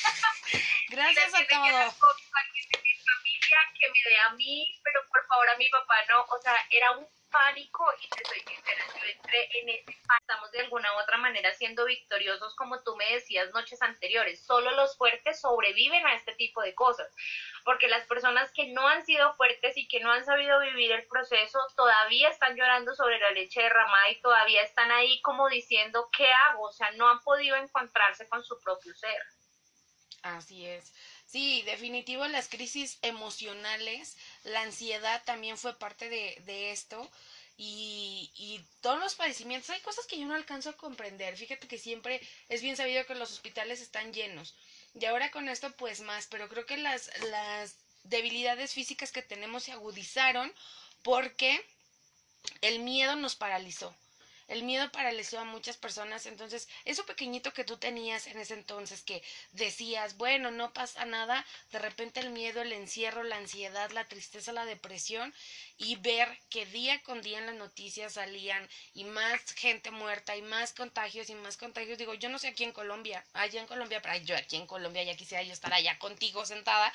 [0.90, 1.70] Gracias a todos.
[1.70, 6.22] De mi familia que me dé a mí, pero por favor a mi papá no.
[6.22, 10.14] O sea, era un pánico y te soy sincera, yo entré en ese pánico.
[10.20, 14.44] Estamos de alguna u otra manera siendo victoriosos, como tú me decías noches anteriores.
[14.44, 17.12] Solo los fuertes sobreviven a este tipo de cosas,
[17.64, 21.06] porque las personas que no han sido fuertes y que no han sabido vivir el
[21.06, 26.30] proceso todavía están llorando sobre la leche derramada y todavía están ahí como diciendo, ¿qué
[26.32, 26.64] hago?
[26.64, 29.22] O sea, no han podido encontrarse con su propio ser.
[30.22, 30.92] Así es.
[31.30, 37.08] Sí, definitivo las crisis emocionales, la ansiedad también fue parte de, de esto
[37.56, 41.36] y, y, todos los padecimientos, hay cosas que yo no alcanzo a comprender.
[41.36, 44.54] Fíjate que siempre es bien sabido que los hospitales están llenos
[44.98, 49.64] y ahora con esto pues más, pero creo que las, las debilidades físicas que tenemos
[49.64, 50.52] se agudizaron
[51.02, 51.64] porque
[52.60, 53.94] el miedo nos paralizó.
[54.50, 59.00] El miedo paralizó a muchas personas, entonces eso pequeñito que tú tenías en ese entonces
[59.00, 64.08] que decías, bueno, no pasa nada, de repente el miedo, el encierro, la ansiedad, la
[64.08, 65.32] tristeza, la depresión
[65.78, 70.42] y ver que día con día en las noticias salían y más gente muerta y
[70.42, 71.96] más contagios y más contagios.
[71.96, 75.04] Digo, yo no sé aquí en Colombia, allá en Colombia, pero yo aquí en Colombia
[75.04, 76.92] ya quisiera yo estar allá contigo sentada.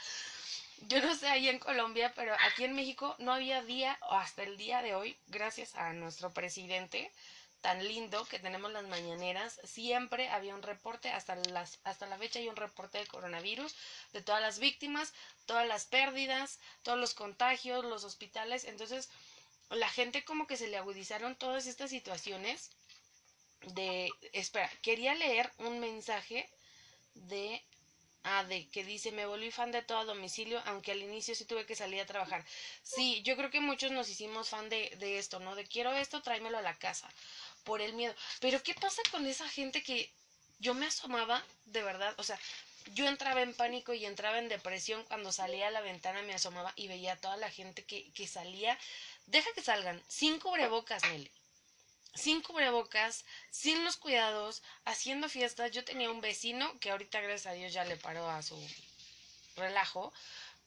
[0.88, 4.44] Yo no sé ahí en Colombia, pero aquí en México no había día, o hasta
[4.44, 7.10] el día de hoy, gracias a nuestro presidente,
[7.66, 12.38] tan lindo que tenemos las mañaneras, siempre había un reporte, hasta, las, hasta la fecha
[12.38, 13.76] hay un reporte de coronavirus,
[14.14, 15.16] de todas las víctimas,
[15.48, 19.10] todas las pérdidas, todos los contagios, los hospitales, entonces
[19.72, 22.70] la gente como que se le agudizaron todas estas situaciones
[23.74, 26.48] de, espera, quería leer un mensaje
[27.16, 27.64] de
[28.28, 31.46] Ah, de que dice, me volví fan de todo a domicilio, aunque al inicio sí
[31.46, 32.44] tuve que salir a trabajar.
[32.82, 35.54] Sí, yo creo que muchos nos hicimos fan de, de esto, ¿no?
[35.54, 37.08] De quiero esto, tráemelo a la casa
[37.66, 38.16] por el miedo.
[38.40, 40.10] Pero ¿qué pasa con esa gente que
[40.60, 42.14] yo me asomaba, de verdad?
[42.18, 42.40] O sea,
[42.94, 46.72] yo entraba en pánico y entraba en depresión cuando salía a la ventana, me asomaba
[46.76, 48.78] y veía a toda la gente que, que salía.
[49.26, 51.32] Deja que salgan, sin cubrebocas, Nelly.
[52.14, 55.72] Sin cubrebocas, sin los cuidados, haciendo fiestas.
[55.72, 58.58] Yo tenía un vecino que ahorita, gracias a Dios, ya le paró a su
[59.58, 60.14] relajo.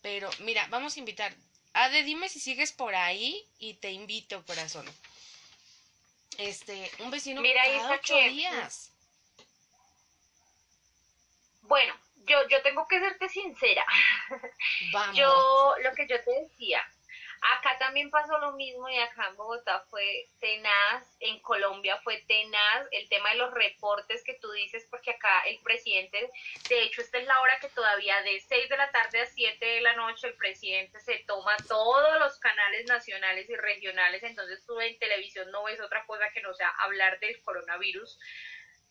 [0.02, 1.34] Pero mira, vamos a invitar.
[1.72, 4.86] Ade, dime si sigues por ahí y te invito, corazón
[6.36, 8.92] este, un vecino Mira, cada ocho días.
[11.62, 13.84] Bueno, yo, yo tengo que serte sincera.
[15.14, 16.82] Yo, lo que yo te decía,
[17.40, 22.86] Acá también pasó lo mismo y acá en Bogotá fue tenaz, en Colombia fue tenaz,
[22.90, 26.30] el tema de los reportes que tú dices, porque acá el presidente,
[26.68, 29.64] de hecho esta es la hora que todavía de 6 de la tarde a 7
[29.64, 34.80] de la noche el presidente se toma todos los canales nacionales y regionales, entonces tú
[34.80, 38.18] en televisión no ves otra cosa que no sea hablar del coronavirus.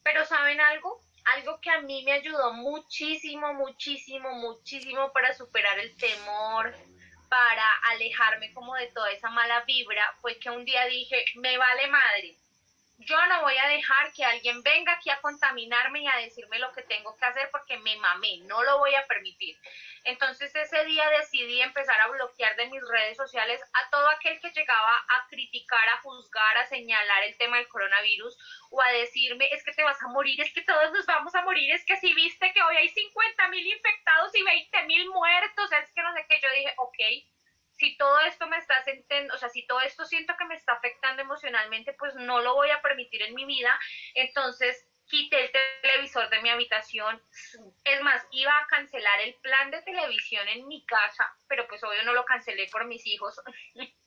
[0.04, 1.04] Pero ¿saben algo?
[1.36, 6.74] Algo que a mí me ayudó muchísimo, muchísimo, muchísimo para superar el temor,
[7.30, 11.88] para alejarme como de toda esa mala vibra fue que un día dije, me vale
[11.88, 12.38] madre,
[13.00, 16.72] yo no voy a dejar que alguien venga aquí a contaminarme y a decirme lo
[16.74, 19.56] que tengo que hacer porque me mamé, no lo voy a permitir.
[20.04, 24.52] Entonces ese día decidí empezar a bloquear de mis redes sociales a todo aquel que
[24.52, 28.36] llegaba a criticar, a juzgar, a señalar el tema del coronavirus
[28.72, 31.44] o a decirme es que te vas a morir, es que todos nos vamos a
[31.44, 35.72] morir, es que si viste que hoy hay 50 mil infectados y 20 mil muertos,
[35.72, 36.98] es que no sé qué, yo dije, ok
[37.78, 40.74] si todo esto me está sintiendo, o sea, si todo esto siento que me está
[40.74, 43.80] afectando emocionalmente, pues no lo voy a permitir en mi vida.
[44.16, 47.22] Entonces quité el televisor de mi habitación.
[47.84, 52.04] Es más, iba a cancelar el plan de televisión en mi casa, pero pues obvio
[52.04, 53.40] no lo cancelé por mis hijos.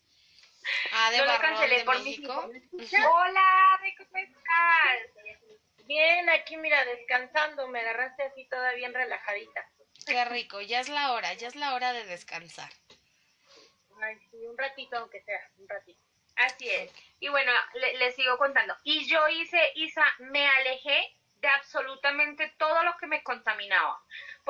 [0.92, 2.44] Ah, de no lo cancelé por mis hijos.
[2.44, 5.86] Hola, ¿cómo estás?
[5.86, 9.66] Bien, aquí mira, descansando, me agarraste así toda bien relajadita.
[10.06, 12.70] Qué rico, ya es la hora, ya es la hora de descansar.
[14.02, 16.00] Ay, sí, un ratito aunque sea, un ratito.
[16.36, 16.92] Así es.
[17.20, 18.74] Y bueno, le, les sigo contando.
[18.84, 24.00] Y yo hice, Isa, me alejé de absolutamente todo lo que me contaminaba.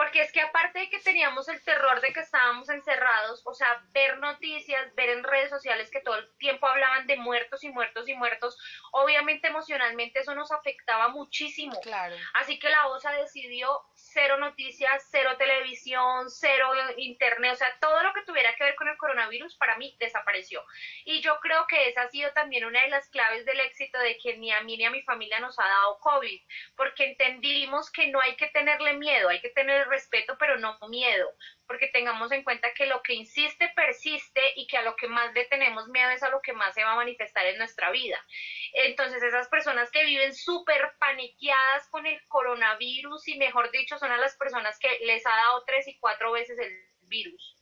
[0.00, 3.82] Porque es que aparte de que teníamos el terror de que estábamos encerrados, o sea,
[3.92, 8.08] ver noticias, ver en redes sociales que todo el tiempo hablaban de muertos y muertos
[8.08, 8.56] y muertos,
[8.92, 11.78] obviamente emocionalmente eso nos afectaba muchísimo.
[11.82, 12.16] Claro.
[12.32, 18.14] Así que la OSA decidió cero noticias, cero televisión, cero internet, o sea, todo lo
[18.14, 20.64] que tuviera que ver con el coronavirus para mí desapareció.
[21.04, 24.16] Y yo creo que esa ha sido también una de las claves del éxito de
[24.16, 26.40] que ni a mí ni a mi familia nos ha dado COVID,
[26.74, 31.28] porque entendimos que no hay que tenerle miedo, hay que tener respeto, pero no miedo,
[31.66, 35.32] porque tengamos en cuenta que lo que insiste persiste y que a lo que más
[35.34, 38.24] le tenemos miedo es a lo que más se va a manifestar en nuestra vida.
[38.72, 44.18] Entonces, esas personas que viven súper paniqueadas con el coronavirus y, mejor dicho, son a
[44.18, 46.72] las personas que les ha dado tres y cuatro veces el
[47.02, 47.56] virus,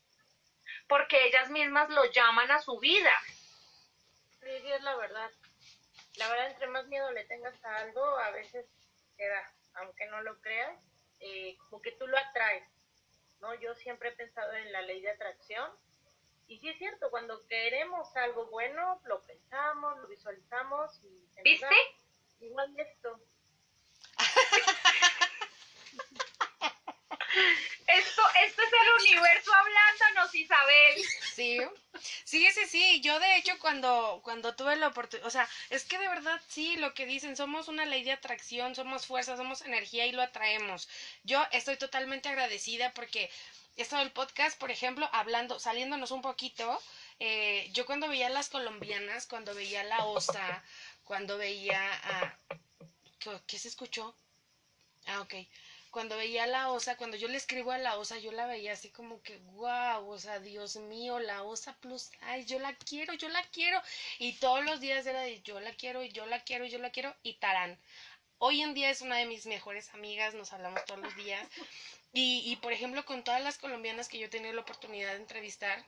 [0.86, 3.12] porque ellas mismas lo llaman a su vida.
[4.40, 5.30] Sí, es la verdad.
[6.16, 8.66] La verdad, entre más miedo le tengas a algo, a veces
[9.16, 10.76] queda, aunque no lo creas,
[11.20, 12.64] eh, como que tú lo atraes,
[13.40, 13.54] ¿no?
[13.54, 15.70] Yo siempre he pensado en la ley de atracción.
[16.46, 21.28] Y sí es cierto, cuando queremos algo bueno, lo pensamos, lo visualizamos y...
[21.34, 21.66] se ¿Viste?
[21.66, 21.72] da.
[22.40, 23.20] Igual esto.
[27.88, 31.04] Esto, esto es el universo hablándonos, Isabel.
[31.34, 31.58] Sí,
[32.24, 33.00] sí, sí, sí.
[33.00, 36.76] Yo de hecho cuando, cuando tuve la oportunidad, o sea, es que de verdad sí,
[36.76, 40.86] lo que dicen, somos una ley de atracción, somos fuerza, somos energía y lo atraemos.
[41.24, 43.30] Yo estoy totalmente agradecida porque
[43.76, 46.82] esto del podcast, por ejemplo, hablando, saliéndonos un poquito,
[47.20, 50.62] eh, yo cuando veía a las colombianas, cuando veía a la OSA,
[51.04, 52.36] cuando veía a...
[53.18, 54.14] ¿Qué, qué se escuchó?
[55.06, 55.34] Ah, ok
[55.90, 58.72] cuando veía a la osa, cuando yo le escribo a la osa, yo la veía
[58.72, 63.14] así como que, wow, o sea, Dios mío, la osa plus, ay, yo la quiero,
[63.14, 63.80] yo la quiero.
[64.18, 66.78] Y todos los días era de yo la quiero, y yo la quiero, y yo
[66.78, 67.78] la quiero, y Tarán.
[68.38, 71.46] Hoy en día es una de mis mejores amigas, nos hablamos todos los días.
[72.12, 75.16] Y, y por ejemplo, con todas las colombianas que yo he tenido la oportunidad de
[75.16, 75.84] entrevistar,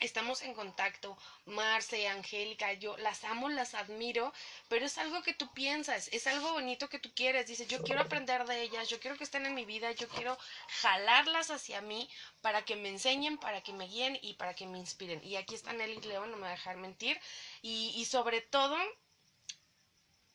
[0.00, 4.32] estamos en contacto, Marce, Angélica, yo las amo, las admiro,
[4.68, 8.00] pero es algo que tú piensas, es algo bonito que tú quieres, dices, yo quiero
[8.00, 10.36] aprender de ellas, yo quiero que estén en mi vida, yo quiero
[10.82, 12.08] jalarlas hacia mí
[12.42, 15.22] para que me enseñen, para que me guíen y para que me inspiren.
[15.24, 17.18] Y aquí está Nelly León, no me va a dejar mentir,
[17.62, 18.76] y, y sobre todo,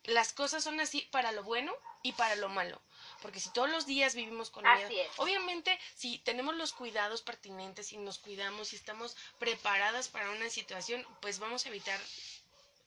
[0.04, 2.82] las cosas son así para lo bueno y para lo malo.
[3.22, 5.08] Porque si todos los días vivimos con miedo, Así es.
[5.18, 11.06] obviamente si tenemos los cuidados pertinentes y nos cuidamos y estamos preparadas para una situación,
[11.22, 12.00] pues vamos a evitar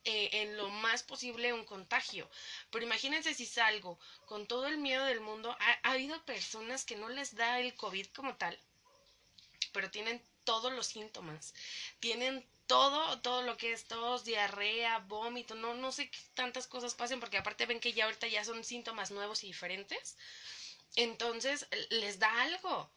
[0.05, 2.29] eh, en lo más posible un contagio.
[2.71, 5.57] Pero imagínense si salgo con todo el miedo del mundo.
[5.61, 8.59] Ha, ha habido personas que no les da el COVID como tal,
[9.73, 11.55] pero tienen todos los síntomas.
[12.01, 16.95] Tienen todo, todo lo que es tos, diarrea, vómito, no, no sé qué tantas cosas
[16.95, 20.17] pasen, porque aparte ven que ya ahorita ya son síntomas nuevos y diferentes.
[20.97, 22.91] Entonces les da algo,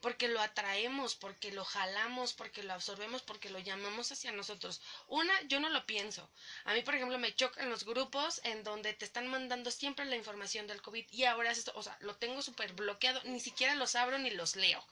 [0.00, 4.80] porque lo atraemos, porque lo jalamos, porque lo absorbemos, porque lo llamamos hacia nosotros.
[5.08, 6.28] Una, yo no lo pienso.
[6.64, 10.16] A mí, por ejemplo, me chocan los grupos en donde te están mandando siempre la
[10.16, 13.74] información del COVID y ahora es esto, o sea, lo tengo súper bloqueado, ni siquiera
[13.74, 14.84] los abro ni los leo.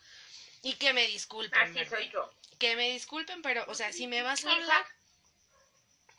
[0.62, 1.60] Y que me disculpen.
[1.60, 2.30] Así soy yo.
[2.58, 4.84] Que me disculpen, pero, o sea, si me vas a hablar,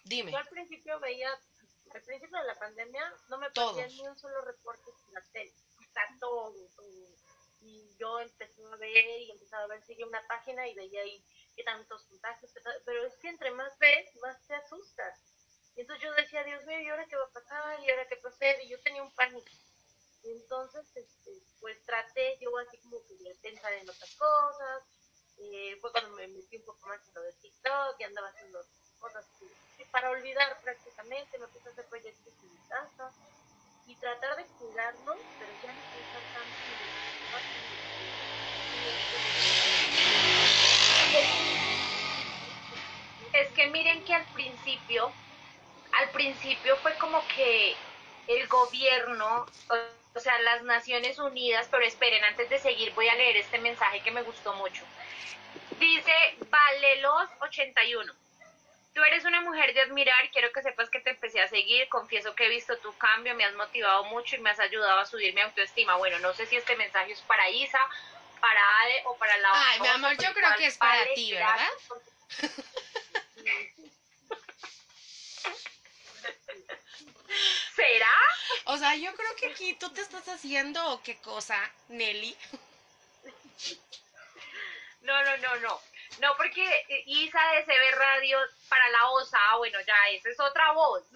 [0.06, 0.32] dime.
[0.32, 1.30] Yo al principio veía,
[1.94, 5.54] al principio de la pandemia, no me perdía ni un solo reporte en la tele.
[5.94, 6.88] Sea, todo, todo.
[7.62, 11.22] Y yo empecé a ver y empezaba a ver, sigue una página y veía ahí
[11.56, 12.54] qué tantos contagios,
[12.86, 15.20] pero es que entre más ves, más te asustas.
[15.76, 17.80] Y entonces yo decía, Dios mío, ¿y ahora qué va a pasar?
[17.84, 18.64] ¿Y ahora qué procede?
[18.64, 19.50] Y yo tenía un pánico.
[20.24, 24.84] Entonces, este, pues traté yo así como que de pensar en otras cosas.
[25.38, 28.60] Eh, fue cuando me metí un poco más en lo de TikTok y andaba haciendo
[29.00, 31.40] cosas que para olvidar prácticamente.
[31.40, 33.14] Me puse a hacer proyectos en mi casa
[33.86, 36.60] y tratar de cuidarnos, pero ya no pensar tanto
[43.34, 45.14] Es que miren que al principio,
[45.94, 47.76] al principio fue como que
[48.28, 49.46] el gobierno,
[50.16, 54.02] o- sea, las Naciones Unidas, pero esperen, antes de seguir voy a leer este mensaje
[54.02, 54.84] que me gustó mucho.
[55.80, 56.14] Dice
[56.50, 58.14] Valelos 81.
[58.94, 62.34] Tú eres una mujer de admirar, quiero que sepas que te empecé a seguir, confieso
[62.36, 65.34] que he visto tu cambio, me has motivado mucho y me has ayudado a subir
[65.34, 65.96] mi autoestima.
[65.96, 67.80] Bueno, no sé si este mensaje es para Isa,
[68.42, 71.70] para Ade o para la Ay, mi amor, yo creo que es para ti, ¿verdad?
[77.80, 78.18] ¿Será?
[78.66, 82.36] O sea, yo creo que aquí tú te estás haciendo o qué cosa, Nelly.
[85.02, 85.82] No, no, no, no.
[86.20, 86.62] No, porque
[87.06, 88.38] Isa de CB Radio
[88.68, 91.04] para la OSA, ah, bueno, ya, esa es otra voz.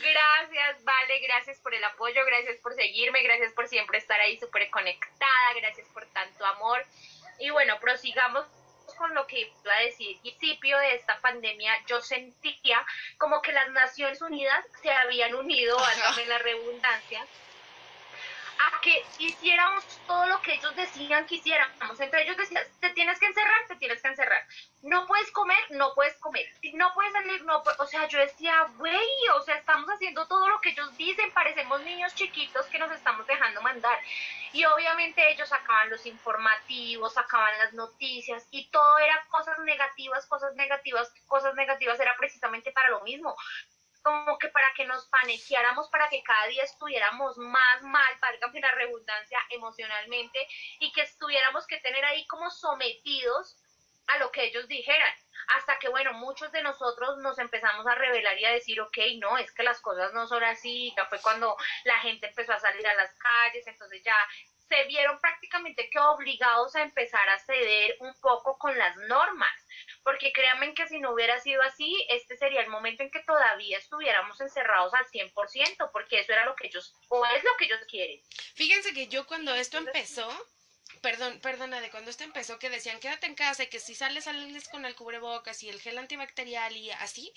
[0.00, 4.70] Gracias, Vale, gracias por el apoyo, gracias por seguirme, gracias por siempre estar ahí súper
[4.70, 6.86] conectada, gracias por tanto amor.
[7.40, 8.46] Y bueno, prosigamos
[8.96, 10.18] con lo que iba a decir.
[10.20, 12.84] principio de esta pandemia, yo sentía
[13.18, 17.26] como que las Naciones Unidas se habían unido, válgame la redundancia,
[18.58, 22.00] a que hiciéramos todo lo que ellos decían que hiciéramos.
[22.00, 24.42] Entre ellos decían, te tienes que encerrar, te tienes que encerrar.
[24.82, 26.46] No puedes comer, no puedes comer.
[26.74, 30.60] No puedes salir, no O sea, yo decía, güey, o sea, estamos haciendo todo lo
[30.60, 33.98] que ellos dicen, parecemos niños chiquitos que nos estamos dejando mandar.
[34.52, 40.54] Y obviamente ellos sacaban los informativos, sacaban las noticias y todo era cosas negativas, cosas
[40.54, 43.36] negativas, cosas negativas, era precisamente para lo mismo
[44.02, 48.72] como que para que nos panequeáramos, para que cada día estuviéramos más mal, valga la
[48.72, 50.46] redundancia, emocionalmente,
[50.80, 53.56] y que estuviéramos que tener ahí como sometidos
[54.08, 55.14] a lo que ellos dijeran.
[55.56, 59.38] Hasta que, bueno, muchos de nosotros nos empezamos a revelar y a decir, ok, no,
[59.38, 60.92] es que las cosas no son así.
[60.96, 64.16] Ya fue cuando la gente empezó a salir a las calles, entonces ya
[64.68, 69.52] se vieron prácticamente que obligados a empezar a ceder un poco con las normas
[70.08, 73.76] porque créanme que si no hubiera sido así, este sería el momento en que todavía
[73.76, 77.80] estuviéramos encerrados al 100%, porque eso era lo que ellos, o es lo que ellos
[77.86, 78.18] quieren.
[78.54, 80.26] Fíjense que yo cuando esto empezó,
[81.02, 84.24] perdón, perdona, de cuando esto empezó, que decían quédate en casa y que si sales,
[84.24, 87.30] sales con el cubrebocas y el gel antibacterial y así,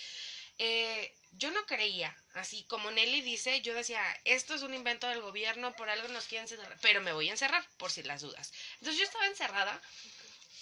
[0.63, 5.19] eh, yo no creía, así como Nelly dice, yo decía, esto es un invento del
[5.19, 8.53] gobierno, por algo nos quieren encerrar, pero me voy a encerrar, por si las dudas.
[8.75, 9.81] Entonces yo estaba encerrada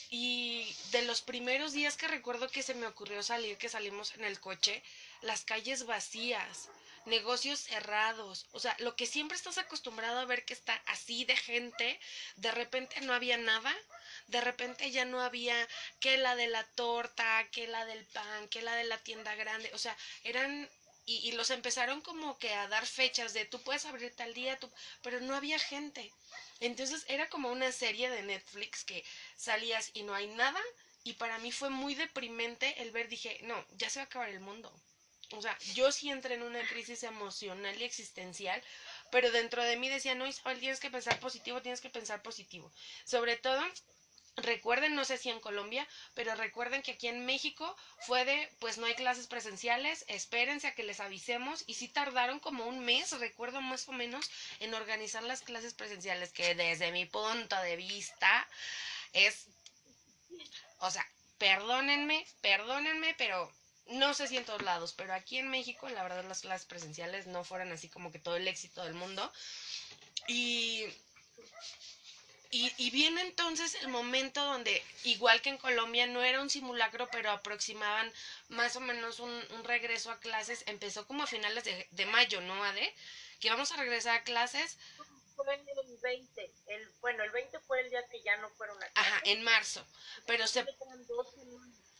[0.10, 4.24] y de los primeros días que recuerdo que se me ocurrió salir, que salimos en
[4.24, 4.82] el coche,
[5.22, 6.70] las calles vacías,
[7.06, 11.36] negocios cerrados, o sea, lo que siempre estás acostumbrado a ver que está así de
[11.36, 12.00] gente,
[12.38, 13.76] de repente no había nada,
[14.30, 15.68] de repente ya no había
[16.00, 19.72] que la de la torta, que la del pan, que la de la tienda grande,
[19.74, 20.70] o sea, eran
[21.06, 24.60] y, y, los empezaron como que a dar fechas de tú puedes abrir tal día,
[24.60, 26.14] tú, pero no había gente.
[26.60, 29.04] Entonces era como una serie de Netflix que
[29.36, 30.62] salías y no hay nada.
[31.04, 34.30] Y para mí fue muy deprimente el ver, dije, no, ya se va a acabar
[34.30, 34.72] el mundo.
[35.32, 38.62] O sea, yo sí entré en una crisis emocional y existencial,
[39.12, 42.72] pero dentro de mí decía, no, Isabel, tienes que pensar positivo, tienes que pensar positivo.
[43.06, 43.64] Sobre todo
[44.42, 48.78] Recuerden, no sé si en Colombia, pero recuerden que aquí en México fue de, pues
[48.78, 53.12] no hay clases presenciales, espérense a que les avisemos y sí tardaron como un mes,
[53.20, 58.48] recuerdo más o menos, en organizar las clases presenciales, que desde mi punto de vista
[59.14, 59.48] es,
[60.80, 61.06] o sea,
[61.38, 63.52] perdónenme, perdónenme, pero
[63.88, 67.28] no sé si en todos lados, pero aquí en México la verdad las clases presenciales
[67.28, 69.32] no fueron así como que todo el éxito del mundo.
[70.28, 70.86] Y
[72.52, 77.30] y, viene entonces el momento donde, igual que en Colombia, no era un simulacro, pero
[77.30, 78.12] aproximaban
[78.48, 80.64] más o menos un, regreso a clases.
[80.66, 82.94] Empezó como a finales de, mayo, ¿no, Ade?
[83.40, 84.78] Que vamos a regresar a clases.
[85.36, 86.52] Fue el 20.
[86.68, 89.14] El, bueno, el 20 fue el día que ya no fueron a clases.
[89.14, 89.86] Ajá, en marzo.
[90.26, 90.66] Pero se...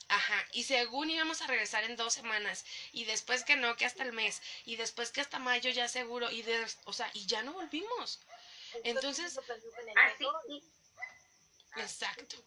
[0.08, 4.02] Ajá, y según íbamos a regresar en dos semanas, y después que no, que hasta
[4.02, 7.44] el mes, y después que hasta mayo ya seguro, y de, o sea, y ya
[7.44, 8.20] no volvimos.
[8.84, 9.40] Entonces,
[9.96, 10.26] así,
[11.76, 12.38] exacto.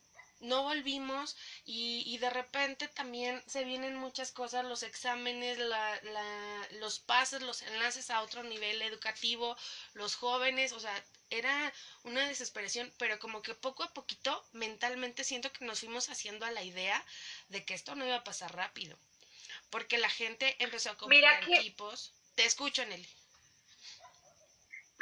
[0.41, 6.69] No volvimos y, y, de repente también se vienen muchas cosas, los exámenes, la, la,
[6.81, 9.57] los pases, los enlaces a otro nivel educativo,
[9.95, 15.53] los jóvenes, o sea, era una desesperación, pero como que poco a poquito mentalmente siento
[15.53, 17.05] que nos fuimos haciendo a la idea
[17.49, 18.99] de que esto no iba a pasar rápido,
[19.71, 22.13] porque la gente empezó a comprar equipos.
[22.35, 23.09] Te escucho, Nelly.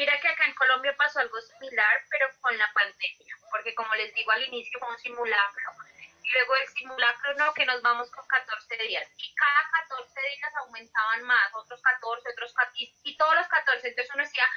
[0.01, 4.15] Mira que acá en Colombia pasó algo similar, pero con la pandemia, porque como les
[4.15, 5.73] digo al inicio fue un simulacro,
[6.23, 10.55] y luego el simulacro no, que nos vamos con 14 días, y cada 14 días
[10.57, 14.49] aumentaban más, otros 14, otros 14, y todos los 14, entonces uno decía,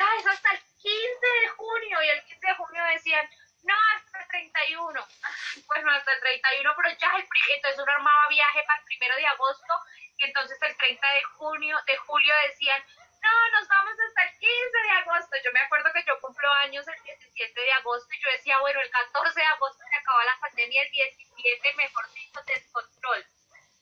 [0.00, 3.30] ah, es hasta el 15 de junio, y el 15 de junio decían,
[3.62, 5.06] no, hasta el 31,
[5.68, 9.14] pues no, hasta el 31, pero ya el entonces uno armaba viaje para el primero
[9.14, 9.74] de agosto,
[10.18, 12.82] y entonces el 30 de junio, de julio decían,
[13.22, 14.46] no, nos vamos hasta el 15
[14.82, 15.36] de agosto.
[15.44, 18.80] Yo me acuerdo que yo cumplo años el 17 de agosto y yo decía, bueno,
[18.80, 23.26] el 14 de agosto se acaba la pandemia, el 17, mejor dicho, descontrol.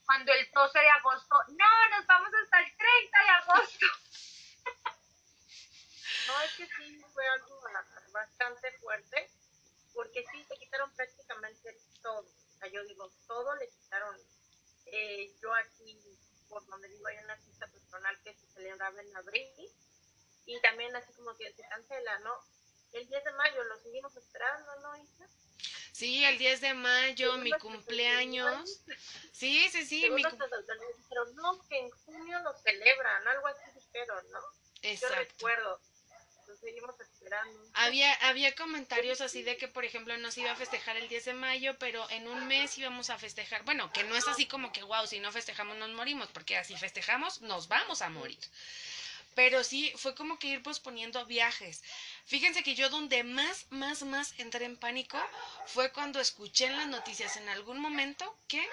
[0.05, 3.87] Cuando el 12 de agosto, no, nos vamos hasta el 30 de agosto.
[6.27, 7.63] No, es que sí fue algo
[8.13, 9.31] bastante fuerte,
[9.95, 12.21] porque sí, se quitaron prácticamente todo.
[12.21, 14.15] O sea, yo digo, todo le quitaron.
[14.87, 15.99] Eh, yo aquí
[16.49, 19.71] por donde vivo hay una fiesta personal que se celebraba en abril
[20.47, 22.35] y también así como que se cancela, ¿no?
[22.93, 25.29] El 10 de mayo lo seguimos esperando, ¿no, Isa?
[25.93, 28.83] Sí, el 10 de mayo, mi cumpleaños.
[29.33, 30.09] Sí, sí, sí.
[30.11, 34.41] Mi pero no, que en junio lo celebran, algo así dijeron, ¿no?
[34.83, 35.15] Exacto.
[35.17, 35.81] Yo recuerdo.
[36.61, 37.71] Seguimos esperando.
[37.75, 41.25] Había, había comentarios así de que, por ejemplo, no se iba a festejar el 10
[41.27, 43.65] de mayo, pero en un mes íbamos a festejar.
[43.65, 46.77] Bueno, que no es así como que, wow, si no festejamos nos morimos, porque así
[46.77, 48.39] festejamos, nos vamos a morir
[49.39, 51.85] pero sí fue como que ir posponiendo viajes.
[52.25, 55.17] Fíjense que yo donde más, más, más entré en pánico
[55.65, 58.69] fue cuando escuché en las noticias en algún momento que,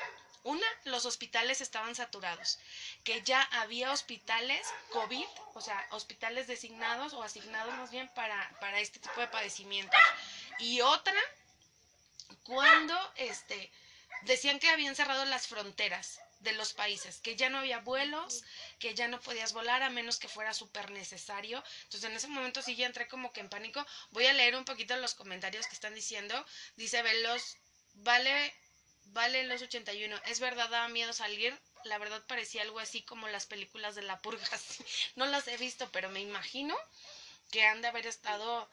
[0.46, 2.60] una, los hospitales estaban saturados,
[3.04, 5.26] que ya había hospitales COVID,
[5.56, 10.00] o sea, hospitales designados o asignados más bien para, para este tipo de padecimientos.
[10.60, 11.20] Y otra,
[12.44, 13.72] cuando este,
[14.22, 18.44] decían que habían cerrado las fronteras de los países, que ya no había vuelos,
[18.78, 21.64] que ya no podías volar a menos que fuera súper necesario.
[21.86, 23.84] Entonces en ese momento sí ya entré como que en pánico.
[24.12, 26.46] Voy a leer un poquito los comentarios que están diciendo.
[26.76, 27.58] Dice Velos,
[27.96, 28.54] vale,
[29.16, 30.16] vale los 81.
[30.26, 31.58] Es verdad, daba miedo salir.
[31.86, 34.46] La verdad parecía algo así como las películas de la purga.
[35.16, 36.76] no las he visto, pero me imagino
[37.50, 38.70] que han de haber estado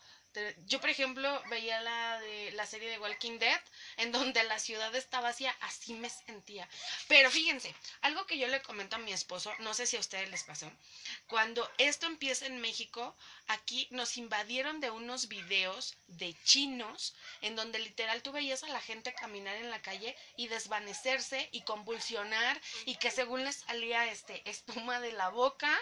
[0.66, 3.60] yo, por ejemplo, veía la, de, la serie de Walking Dead,
[3.96, 6.68] en donde la ciudad estaba vacía, así me sentía.
[7.08, 10.28] Pero fíjense, algo que yo le comento a mi esposo, no sé si a ustedes
[10.30, 10.70] les pasó,
[11.28, 13.16] cuando esto empieza en México,
[13.46, 18.80] aquí nos invadieron de unos videos de chinos, en donde literal tú veías a la
[18.80, 24.48] gente caminar en la calle y desvanecerse y convulsionar, y que según les salía este
[24.50, 25.72] espuma de la boca,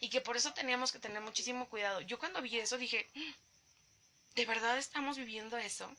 [0.00, 2.00] y que por eso teníamos que tener muchísimo cuidado.
[2.02, 3.10] Yo cuando vi eso dije,
[4.34, 5.90] ¿de verdad estamos viviendo eso?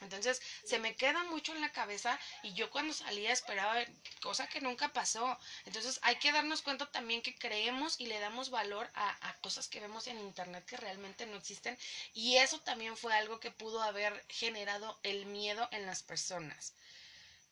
[0.00, 3.84] Entonces se me queda mucho en la cabeza y yo cuando salía esperaba
[4.20, 5.38] cosa que nunca pasó.
[5.66, 9.80] Entonces hay que darnos cuenta también que creemos y le damos valor a, cosas que
[9.80, 11.76] vemos en internet que realmente no existen
[12.14, 16.74] y eso también fue algo que pudo haber generado el miedo en las personas.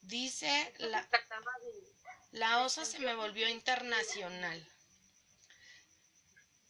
[0.03, 1.07] Dice la,
[2.32, 4.66] la OSA se me volvió internacional.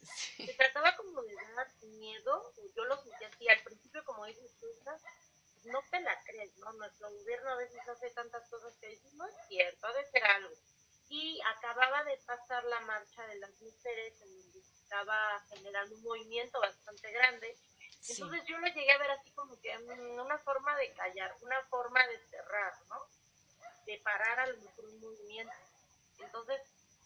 [0.03, 4.67] Se trataba como de dar miedo, yo lo sentía así, al principio como dices tú,
[5.65, 6.73] no te la crees, ¿no?
[6.73, 10.25] Nuestro gobierno a veces hace tantas cosas que dices, no es cierto, ha de ser
[10.25, 10.55] algo.
[11.09, 16.61] Y acababa de pasar la marcha de las mujeres en donde estaba generando un movimiento
[16.61, 17.59] bastante grande.
[18.09, 22.07] Entonces yo lo llegué a ver así como que una forma de callar, una forma
[22.07, 23.07] de cerrar, ¿no?
[23.85, 25.53] De parar a lo mejor un movimiento.
[26.21, 26.61] Entonces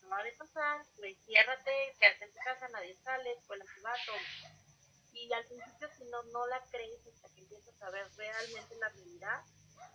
[0.09, 4.17] no de pasar, pues ciérrate, quédate en tu casa, nadie sale, la ciudad, todo.
[5.13, 8.89] Y al principio si no, no la crees hasta que empiezas a ver realmente la
[8.89, 9.43] realidad.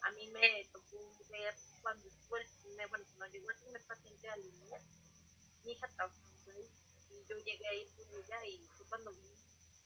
[0.03, 2.47] A mí me tocó ver cuando fue el
[2.87, 4.79] bueno, cuando llegó el primer paciente a línea,
[5.63, 6.69] mi hija trabajando ahí,
[7.09, 9.35] y yo llegué a ir con ella y fue cuando vi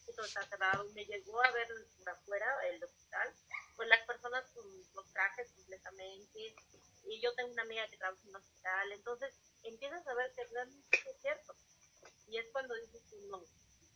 [0.06, 1.68] que todo está cerrado, me llegó a ver
[1.98, 3.34] por afuera el hospital,
[3.76, 6.56] pues las personas con los trajes completamente,
[7.06, 9.34] y yo tengo una amiga que trabaja en un hospital, entonces
[9.64, 11.56] empiezas a ver que realmente es cierto.
[12.28, 13.44] Y es cuando dices que no,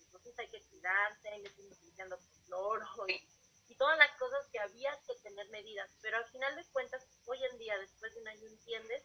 [0.06, 3.28] entonces hay que cuidarse, hay que utilizando cloro y,
[3.70, 5.90] y todas las cosas que había que tener medidas.
[6.02, 9.04] Pero al final de cuentas, hoy en día, después de un año, entiendes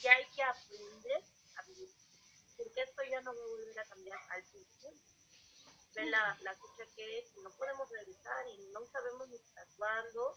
[0.00, 1.24] que hay que aprender
[1.56, 1.90] a vivir.
[2.56, 4.90] Porque esto ya no va a volver a cambiar al principio.
[5.94, 10.36] Ve la, la fecha que es, no podemos regresar y no sabemos ni para cuándo.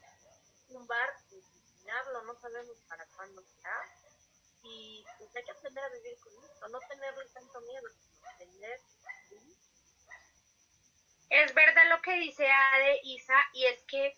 [0.69, 4.02] Un bar, enseñarlo, no sabemos para cuándo será
[4.63, 7.87] y pues hay que aprender a vivir con esto, no tenerle tanto miedo,
[8.33, 8.79] aprender.
[11.29, 14.13] Es verdad lo que dice Ade, Isa, y es que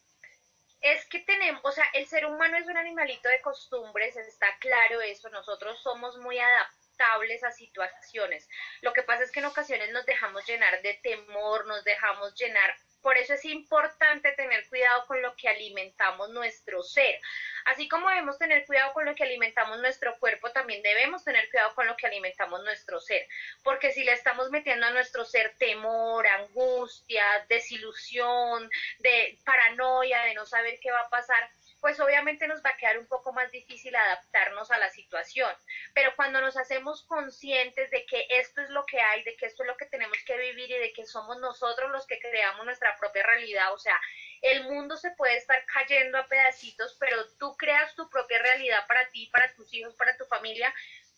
[0.81, 5.01] es que tenemos, o sea, el ser humano es un animalito de costumbres, está claro
[5.01, 8.47] eso, nosotros somos muy adaptables a situaciones.
[8.81, 12.75] Lo que pasa es que en ocasiones nos dejamos llenar de temor, nos dejamos llenar
[13.05, 17.21] por eso es importante tener cuidado con lo que alimentamos nuestro ser.
[17.65, 21.75] Así como debemos tener cuidado con lo que alimentamos nuestro cuerpo, también debemos tener cuidado
[21.75, 23.27] con lo que alimentamos nuestro ser.
[23.63, 30.47] Porque si le estamos metiendo a nuestro ser temor, angustia, desilusión, de paranoia, de no
[30.47, 31.47] saber qué va a pasar,
[31.85, 35.55] pues obviamente nos va a quedar un poco más difícil adaptarnos a la situación.
[35.93, 39.61] Pero cuando nos hacemos conscientes de que esto es lo que hay, de que esto
[39.61, 42.97] es lo que tenemos que vivir y de que somos nosotros los que creamos nuestra
[42.97, 44.01] propia realidad, o sea,
[44.41, 49.07] el mundo se puede estar cayendo a pedacitos, pero tú creas tu propia realidad para
[49.11, 50.73] ti, para tus hijos, para tu familia,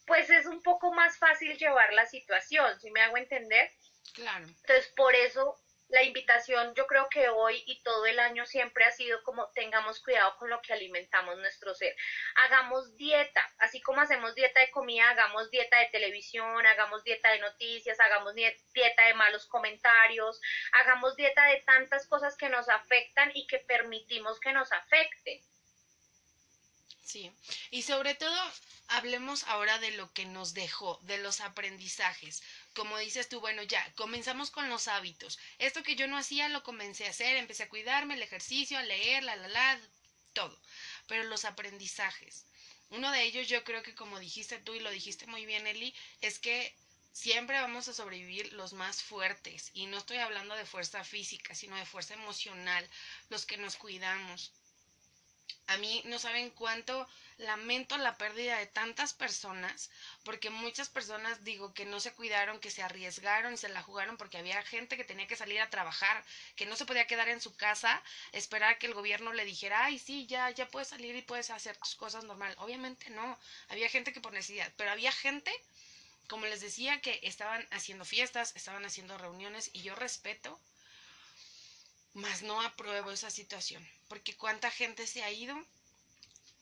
[0.06, 3.72] pues es un poco más fácil llevar la situación, si me hago entender?
[4.16, 4.46] Claro.
[4.46, 5.58] Entonces, por eso
[5.90, 10.00] la invitación yo creo que hoy y todo el año siempre ha sido como tengamos
[10.02, 11.96] cuidado con lo que alimentamos nuestro ser.
[12.36, 17.40] Hagamos dieta, así como hacemos dieta de comida, hagamos dieta de televisión, hagamos dieta de
[17.40, 20.42] noticias, hagamos dieta de malos comentarios,
[20.74, 25.42] hagamos dieta de tantas cosas que nos afectan y que permitimos que nos afecten.
[27.08, 27.32] Sí,
[27.72, 28.38] y sobre todo
[28.90, 32.44] hablemos ahora de lo que nos dejó, de los aprendizajes.
[32.78, 35.40] Como dices tú, bueno, ya, comenzamos con los hábitos.
[35.58, 38.84] Esto que yo no hacía lo comencé a hacer, empecé a cuidarme, el ejercicio, a
[38.84, 39.80] leer, la, la, la,
[40.34, 40.56] todo.
[41.08, 42.46] Pero los aprendizajes.
[42.92, 45.92] Uno de ellos yo creo que como dijiste tú y lo dijiste muy bien, Eli,
[46.22, 46.72] es que
[47.14, 49.72] siempre vamos a sobrevivir los más fuertes.
[49.74, 52.88] Y no estoy hablando de fuerza física, sino de fuerza emocional,
[53.30, 54.52] los que nos cuidamos,
[55.68, 59.90] a mí no saben cuánto lamento la pérdida de tantas personas,
[60.24, 64.38] porque muchas personas digo que no se cuidaron, que se arriesgaron se la jugaron porque
[64.38, 66.24] había gente que tenía que salir a trabajar,
[66.56, 70.00] que no se podía quedar en su casa, esperar que el gobierno le dijera, ay,
[70.00, 72.56] sí, ya, ya puedes salir y puedes hacer tus cosas normal.
[72.60, 73.38] Obviamente no,
[73.70, 75.52] había gente que por necesidad, pero había gente,
[76.28, 80.60] como les decía, que estaban haciendo fiestas, estaban haciendo reuniones y yo respeto
[82.18, 85.56] mas no apruebo esa situación, porque cuánta gente se ha ido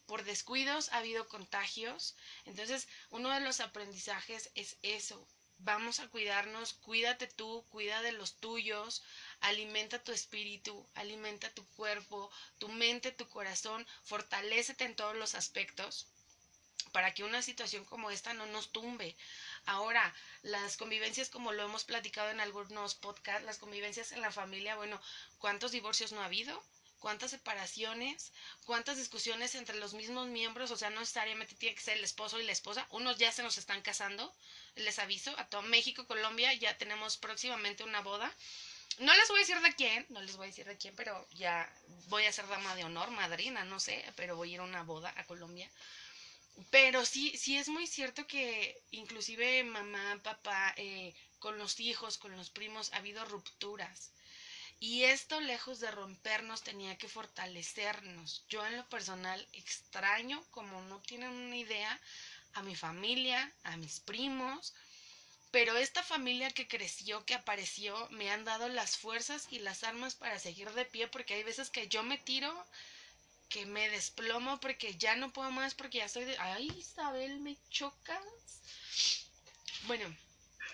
[0.06, 5.26] por descuidos, ha habido contagios, entonces uno de los aprendizajes es eso,
[5.60, 9.02] vamos a cuidarnos, cuídate tú, cuida de los tuyos,
[9.40, 12.30] alimenta tu espíritu, alimenta tu cuerpo,
[12.60, 16.10] tu mente, tu corazón, fortalécete en todos los aspectos
[16.96, 19.18] para que una situación como esta no nos tumbe.
[19.66, 24.78] Ahora, las convivencias, como lo hemos platicado en algunos podcasts, las convivencias en la familia,
[24.78, 25.02] bueno,
[25.38, 26.64] ¿cuántos divorcios no ha habido?
[27.00, 28.32] ¿Cuántas separaciones?
[28.64, 30.72] ¿Cuántas discusiones entre los mismos miembros?
[30.72, 32.88] O sea, no necesariamente tiene que ser el esposo y la esposa.
[32.92, 34.34] Unos ya se nos están casando.
[34.78, 38.34] Les aviso, a todo México, Colombia, ya tenemos próximamente una boda.
[39.00, 41.28] No les voy a decir de quién, no les voy a decir de quién, pero
[41.34, 41.70] ya
[42.08, 44.84] voy a ser dama de honor, madrina, no sé, pero voy a ir a una
[44.84, 45.70] boda a Colombia.
[46.70, 52.36] Pero sí, sí es muy cierto que inclusive mamá, papá, eh, con los hijos, con
[52.36, 54.12] los primos, ha habido rupturas.
[54.80, 58.46] Y esto, lejos de rompernos, tenía que fortalecernos.
[58.50, 62.00] Yo en lo personal extraño, como no tienen una idea,
[62.54, 64.74] a mi familia, a mis primos.
[65.52, 70.16] Pero esta familia que creció, que apareció, me han dado las fuerzas y las armas
[70.16, 72.54] para seguir de pie, porque hay veces que yo me tiro
[73.50, 76.38] que me desplomo porque ya no puedo más porque ya estoy de...
[76.38, 78.24] Ay, Isabel, me chocas.
[79.88, 80.06] Bueno,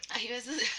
[0.09, 0.61] hay veces...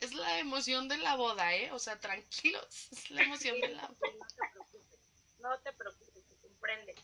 [0.00, 1.70] Es la emoción de la boda, ¿eh?
[1.72, 4.16] O sea, tranquilos, es la emoción de la boda.
[5.40, 6.94] No te preocupes, se comprende.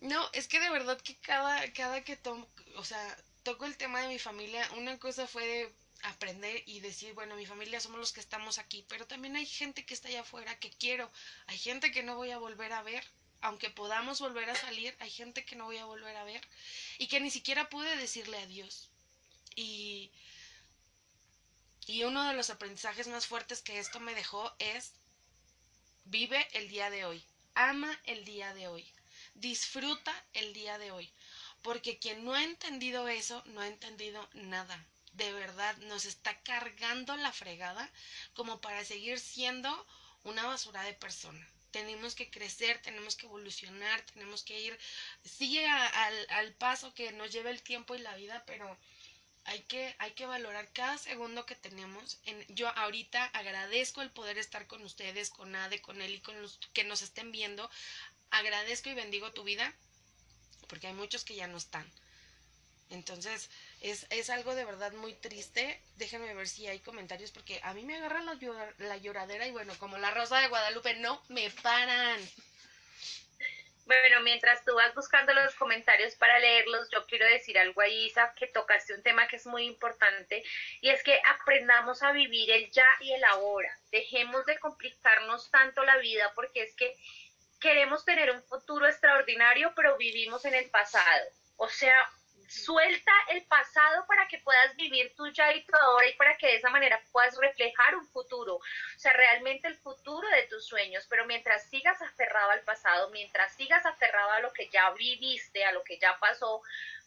[0.00, 4.00] No, es que de verdad que cada, cada que tomo, o sea, toco el tema
[4.02, 8.12] de mi familia, una cosa fue de aprender y decir, bueno, mi familia somos los
[8.12, 11.10] que estamos aquí, pero también hay gente que está allá afuera que quiero,
[11.46, 13.04] hay gente que no voy a volver a ver,
[13.40, 16.40] aunque podamos volver a salir, hay gente que no voy a volver a ver
[16.98, 18.90] y que ni siquiera pude decirle adiós.
[19.56, 20.10] Y,
[21.86, 24.92] y uno de los aprendizajes más fuertes que esto me dejó es,
[26.04, 27.24] vive el día de hoy,
[27.54, 28.86] ama el día de hoy,
[29.34, 31.12] disfruta el día de hoy,
[31.62, 37.16] porque quien no ha entendido eso, no ha entendido nada de verdad nos está cargando
[37.16, 37.90] la fregada
[38.34, 39.86] como para seguir siendo
[40.24, 41.46] una basura de persona.
[41.70, 44.78] Tenemos que crecer, tenemos que evolucionar, tenemos que ir,
[45.24, 48.76] sigue al, al paso que nos lleva el tiempo y la vida, pero
[49.44, 52.18] hay que, hay que valorar cada segundo que tenemos.
[52.24, 56.40] En, yo ahorita agradezco el poder estar con ustedes, con Ade, con él y con
[56.40, 57.70] los que nos estén viendo.
[58.30, 59.74] Agradezco y bendigo tu vida,
[60.68, 61.90] porque hay muchos que ya no están.
[62.90, 63.50] Entonces,
[63.80, 65.80] es, es, algo de verdad muy triste.
[65.96, 68.36] Déjenme ver si hay comentarios porque a mí me agarran la,
[68.78, 72.20] la lloradera y bueno, como la Rosa de Guadalupe, no me paran.
[73.90, 78.32] Bueno, mientras tú vas buscando los comentarios para leerlos, yo quiero decir algo ahí, Isa,
[78.36, 80.44] que tocaste un tema que es muy importante
[80.80, 83.76] y es que aprendamos a vivir el ya y el ahora.
[83.90, 86.96] Dejemos de complicarnos tanto la vida porque es que
[87.58, 91.26] queremos tener un futuro extraordinario, pero vivimos en el pasado.
[91.56, 92.08] O sea,
[92.50, 96.48] suelta el pasado para que puedas vivir tu ya y tu ahora y para que
[96.48, 101.06] de esa manera puedas reflejar un futuro, o sea, realmente el futuro de tus sueños,
[101.08, 105.72] pero mientras sigas aferrado al pasado, mientras sigas aferrado a lo que ya viviste, a
[105.72, 106.60] lo que ya pasó,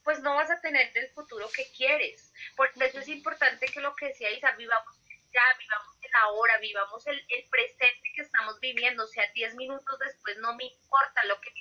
[0.04, 2.34] pues no vas a tener el futuro que quieres.
[2.56, 4.96] Por eso es importante que lo que decía Isa, vivamos
[5.34, 10.00] ya, vivamos el ahora, vivamos el, el presente que estamos viviendo, o sea, 10 minutos
[10.00, 11.52] después no me importa lo que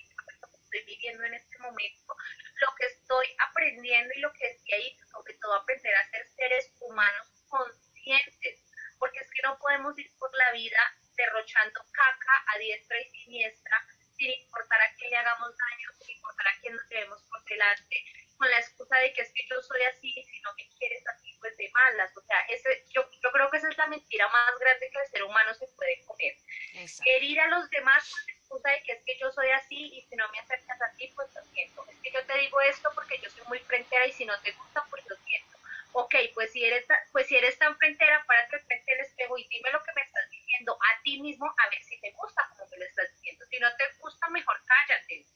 [0.72, 2.16] estoy viviendo en este momento,
[2.60, 6.72] lo que estoy aprendiendo y lo que decía ahí, sobre todo aprender a ser seres
[6.80, 8.64] humanos conscientes,
[8.98, 10.80] porque es que no podemos ir por la vida
[11.14, 16.48] derrochando caca a diestra y siniestra, sin importar a quién le hagamos daño, sin importar
[16.48, 18.04] a quién nos llevemos por delante,
[18.38, 21.06] con la excusa de que es que yo soy así y si no me quieres
[21.06, 22.16] así, pues de malas.
[22.16, 25.10] O sea, ese, yo, yo creo que esa es la mentira más grande que el
[25.10, 26.34] ser humano se puede comer.
[26.74, 27.10] Exacto.
[27.10, 28.10] Herir a los demás
[28.53, 31.28] excusa de que es que yo soy así y si no me aceptas así, pues
[31.34, 31.84] lo siento.
[31.88, 34.53] Es que yo te digo esto porque yo soy muy frentera y si no te
[34.53, 35.59] gusta, pues lo siento.
[35.92, 39.70] Ok, pues si eres, pues si eres tan frentera, párate frente al espejo y dime
[39.70, 42.78] lo que me estás diciendo a ti mismo a ver si te gusta como me
[42.78, 43.44] lo estás diciendo.
[43.50, 45.26] Si no te gusta, mejor cállate.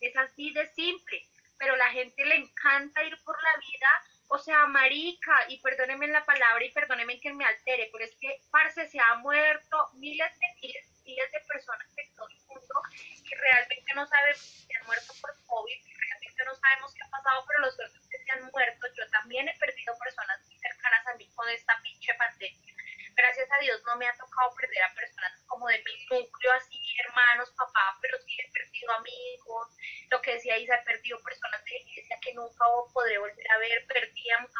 [0.00, 1.26] Es así de simple
[1.58, 3.88] pero la gente le encanta ir por la vida,
[4.28, 8.40] o sea, marica, y perdónenme la palabra y perdónenme que me altere, pero es que,
[8.50, 13.22] parce, se ha muerto miles de miles, miles de personas de todo el mundo y
[13.44, 17.60] realmente no sabemos si han muerto por COVID, realmente no sabemos qué ha pasado, pero
[17.60, 21.28] los otros que se han muerto, yo también he perdido personas muy cercanas a mí
[21.34, 22.74] con esta pinche pandemia.
[23.14, 26.80] Gracias a Dios no me ha tocado perder a personas como de mi núcleo, así,
[27.06, 29.68] hermanos, papá, pero sí he perdido amigos,
[30.10, 33.86] lo que decía Isa, he perdido personas de iglesia que nunca podré volver a ver,
[33.86, 34.50] perdí a mis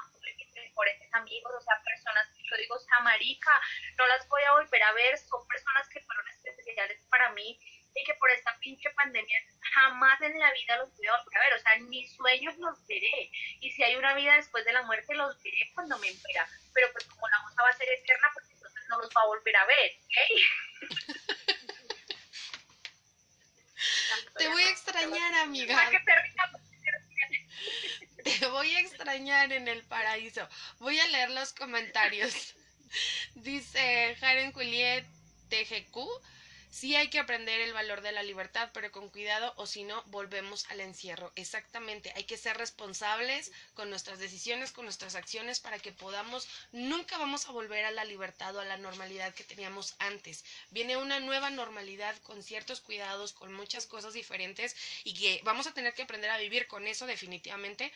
[0.55, 3.61] mejores amigos, o sea, personas que yo digo, Samarica,
[3.99, 7.59] no las voy a volver a ver, son personas que fueron especiales para mí
[7.95, 9.39] y que por esta pinche pandemia
[9.72, 12.57] jamás en la vida los voy a volver a ver, o sea, en mis sueños
[12.59, 13.30] los veré,
[14.14, 17.62] vida después de la muerte los veré cuando me muera, pero pues como la cosa
[17.62, 20.16] va a ser eterna, pues entonces no los va a volver a ver, ¿ok?
[24.36, 25.90] Te voy a extrañar, amiga.
[28.24, 30.48] Te voy a extrañar en el paraíso.
[30.78, 32.54] Voy a leer los comentarios.
[33.34, 35.03] Dice Jaren Juliet.
[36.85, 40.03] Sí hay que aprender el valor de la libertad, pero con cuidado o si no,
[40.09, 41.32] volvemos al encierro.
[41.35, 47.16] Exactamente, hay que ser responsables con nuestras decisiones, con nuestras acciones, para que podamos, nunca
[47.16, 50.45] vamos a volver a la libertad o a la normalidad que teníamos antes.
[50.72, 55.72] Viene una nueva normalidad con ciertos cuidados, con muchas cosas diferentes y que vamos a
[55.72, 57.95] tener que aprender a vivir con eso definitivamente,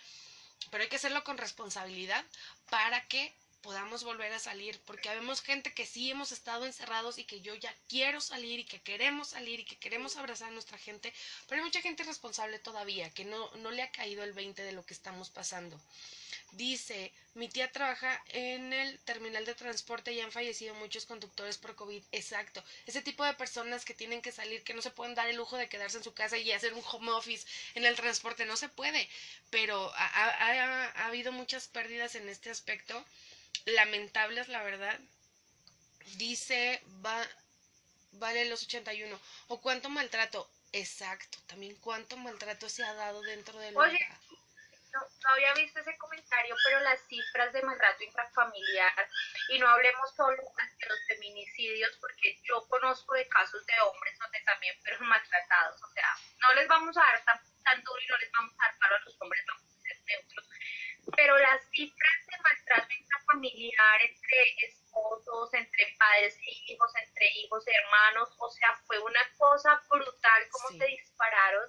[0.70, 2.24] pero hay que hacerlo con responsabilidad
[2.70, 7.24] para que podamos volver a salir, porque vemos gente que sí hemos estado encerrados y
[7.24, 10.78] que yo ya quiero salir y que queremos salir y que queremos abrazar a nuestra
[10.78, 11.12] gente,
[11.46, 14.72] pero hay mucha gente responsable todavía, que no, no le ha caído el 20 de
[14.72, 15.80] lo que estamos pasando.
[16.52, 21.74] Dice, mi tía trabaja en el terminal de transporte y han fallecido muchos conductores por
[21.74, 22.02] COVID.
[22.12, 22.64] Exacto.
[22.86, 25.56] Ese tipo de personas que tienen que salir, que no se pueden dar el lujo
[25.56, 28.68] de quedarse en su casa y hacer un home office en el transporte, no se
[28.70, 29.08] puede.
[29.50, 33.04] Pero ha, ha, ha habido muchas pérdidas en este aspecto
[33.66, 34.98] lamentables, la verdad.
[36.16, 37.26] Dice, va,
[38.12, 39.20] vale los 81.
[39.48, 40.50] ¿O cuánto maltrato?
[40.72, 43.98] Exacto, también cuánto maltrato se ha dado dentro del Oye,
[44.92, 49.08] no, no, había visto ese comentario, pero las cifras de maltrato intrafamiliar,
[49.48, 54.40] y no hablemos solo de los feminicidios, porque yo conozco de casos de hombres donde
[54.40, 55.82] también fueron maltratados.
[55.82, 58.66] O sea, no les vamos a dar tan, tan duro y no les vamos a
[58.66, 60.48] dar palo a los hombres, vamos a ser neutros.
[61.16, 62.88] Pero las cifras de maltrato
[63.32, 69.20] familiar entre esposos, entre padres e hijos, entre hijos y hermanos, o sea, fue una
[69.36, 71.68] cosa brutal como se dispararon.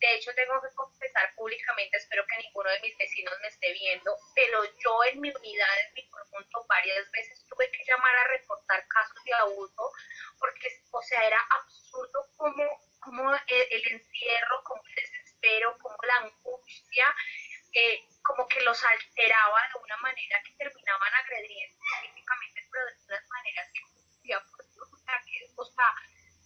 [0.00, 4.14] De hecho, tengo que confesar públicamente, espero que ninguno de mis vecinos me esté viendo,
[4.34, 8.86] pero yo en mi unidad, en mi conjunto, varias veces tuve que llamar a reportar
[8.88, 9.92] casos de abuso,
[10.38, 12.64] porque, o sea, era absurdo como,
[13.00, 17.14] como el, el encierro, como el desespero, como la angustia,
[17.72, 23.28] eh, como que los alteraba de una manera que terminaban agrediendo físicamente, pero de unas
[23.28, 24.36] maneras que,
[25.56, 25.94] o sea,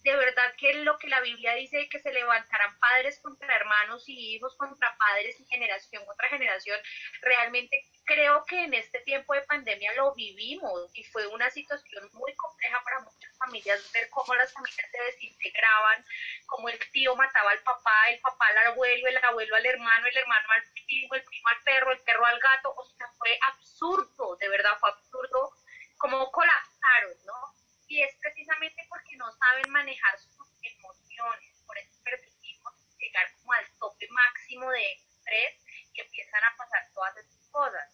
[0.03, 4.35] de verdad que lo que la Biblia dice que se levantarán padres contra hermanos y
[4.35, 6.79] hijos contra padres y generación contra generación,
[7.21, 12.33] realmente creo que en este tiempo de pandemia lo vivimos y fue una situación muy
[12.35, 16.03] compleja para muchas familias ver cómo las familias se desintegraban,
[16.47, 20.17] cómo el tío mataba al papá, el papá al abuelo, el abuelo al hermano, el
[20.17, 24.35] hermano al primo, el primo al perro, el perro al gato, o sea, fue absurdo,
[24.37, 25.53] de verdad fue absurdo
[25.97, 27.60] cómo colapsaron, ¿no?
[27.91, 33.69] Y es precisamente porque no saben manejar sus emociones, por eso permitimos llegar como al
[33.79, 35.59] tope máximo de estrés
[35.91, 37.89] y empiezan a pasar todas esas cosas.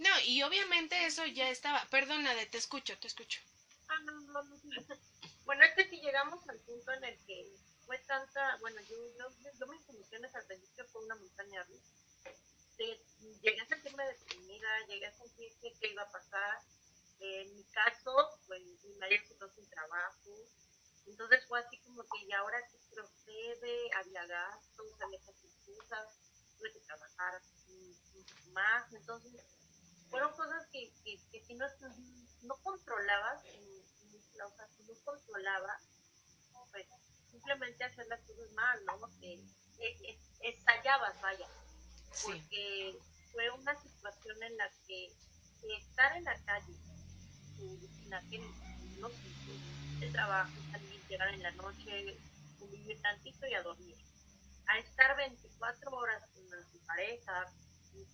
[0.00, 1.82] No, y obviamente eso ya estaba.
[1.86, 3.40] Perdónate, te escucho, te escucho.
[3.88, 4.56] Ah, no, no, no.
[5.46, 7.56] Bueno, es que si llegamos al punto en el que
[7.86, 11.90] fue tanta, bueno, yo, yo, yo mis emociones al principio fue una montaña rusa.
[13.40, 16.60] Llegué a sentirme deprimida, llegué a sentir que qué iba a pasar.
[17.22, 18.12] En mi caso,
[18.46, 20.30] pues mi marido se quedó sin trabajo.
[21.06, 23.90] Entonces fue así como que, ¿y ahora qué procede?
[23.96, 26.08] Había gastos, había cosas,
[26.58, 27.40] tuve que trabajar
[28.52, 28.92] más.
[28.92, 29.44] Entonces,
[30.10, 31.66] fueron cosas que, que, que si no,
[32.42, 35.78] no controlabas, o sea, si no controlaba,
[36.70, 36.86] pues
[37.30, 38.98] simplemente hacer las cosas mal, ¿no?
[39.20, 39.40] Que,
[40.40, 41.46] estallabas, vaya.
[42.24, 42.98] porque
[43.32, 45.12] fue una situación en la que
[45.78, 46.74] estar en la calle,
[47.62, 48.42] en aquel
[48.98, 49.10] no
[50.00, 52.18] el trabajo, salir, llegar en la noche,
[52.70, 53.96] vivir tantito y a dormir.
[54.66, 57.52] A estar 24 horas con su pareja,
[57.92, 58.06] con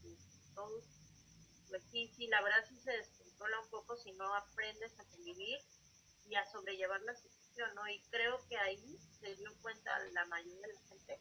[0.55, 0.84] todos,
[1.68, 5.59] pues sí, sí, la verdad sí se descontrola un poco si no aprendes a convivir
[6.26, 7.88] y a sobrellevar la situación, ¿no?
[7.88, 11.20] Y creo que ahí se dio cuenta la mayoría de la gente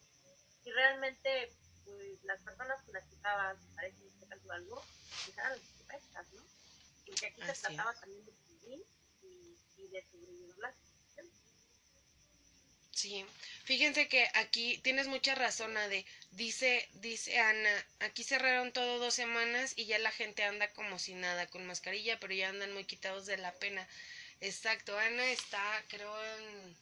[0.63, 1.53] y realmente
[1.85, 4.83] pues, las personas que las estaban, parece que este caso algo,
[5.25, 6.56] pues las correctas, ¿no?
[7.07, 8.85] Porque aquí se trataba también de vivir
[9.23, 10.03] y, de.
[12.91, 13.23] Sí,
[13.63, 16.03] fíjense que aquí tienes mucha razón, Ade.
[16.31, 21.13] Dice, dice Ana, aquí cerraron todo dos semanas y ya la gente anda como si
[21.13, 23.87] nada, con mascarilla, pero ya andan muy quitados de la pena.
[24.41, 26.77] Exacto, Ana está, creo, en,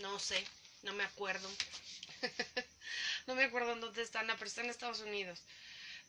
[0.00, 0.42] no sé,
[0.84, 1.50] no me acuerdo.
[3.26, 5.44] no me acuerdo en dónde está Ana, pero está en Estados Unidos.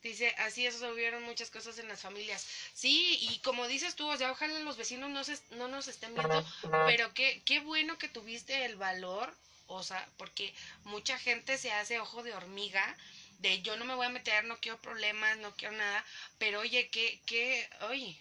[0.04, 2.46] Dice, así es, hubieron muchas cosas en las familias.
[2.74, 6.14] Sí, y como dices tú, o sea, ojalá los vecinos no, se, no nos estén
[6.14, 6.44] viendo,
[6.86, 9.34] pero qué, qué bueno que tuviste el valor,
[9.66, 12.98] o sea, porque mucha gente se hace ojo de hormiga,
[13.40, 16.04] de yo no me voy a meter, no quiero problemas, no quiero nada,
[16.38, 18.18] pero oye, qué, qué, oye.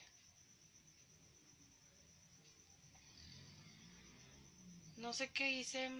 [4.96, 5.90] No sé qué hice.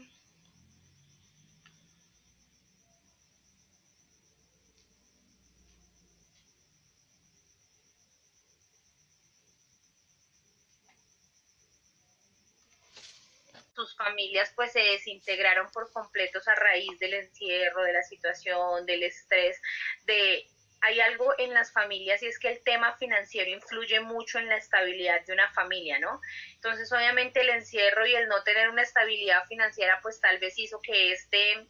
[13.83, 19.03] Sus familias pues se desintegraron por completos a raíz del encierro, de la situación, del
[19.03, 19.61] estrés,
[20.05, 20.47] de
[20.85, 24.57] hay algo en las familias y es que el tema financiero influye mucho en la
[24.57, 26.21] estabilidad de una familia, ¿no?
[26.55, 30.81] Entonces, obviamente el encierro y el no tener una estabilidad financiera, pues tal vez hizo
[30.81, 31.69] que este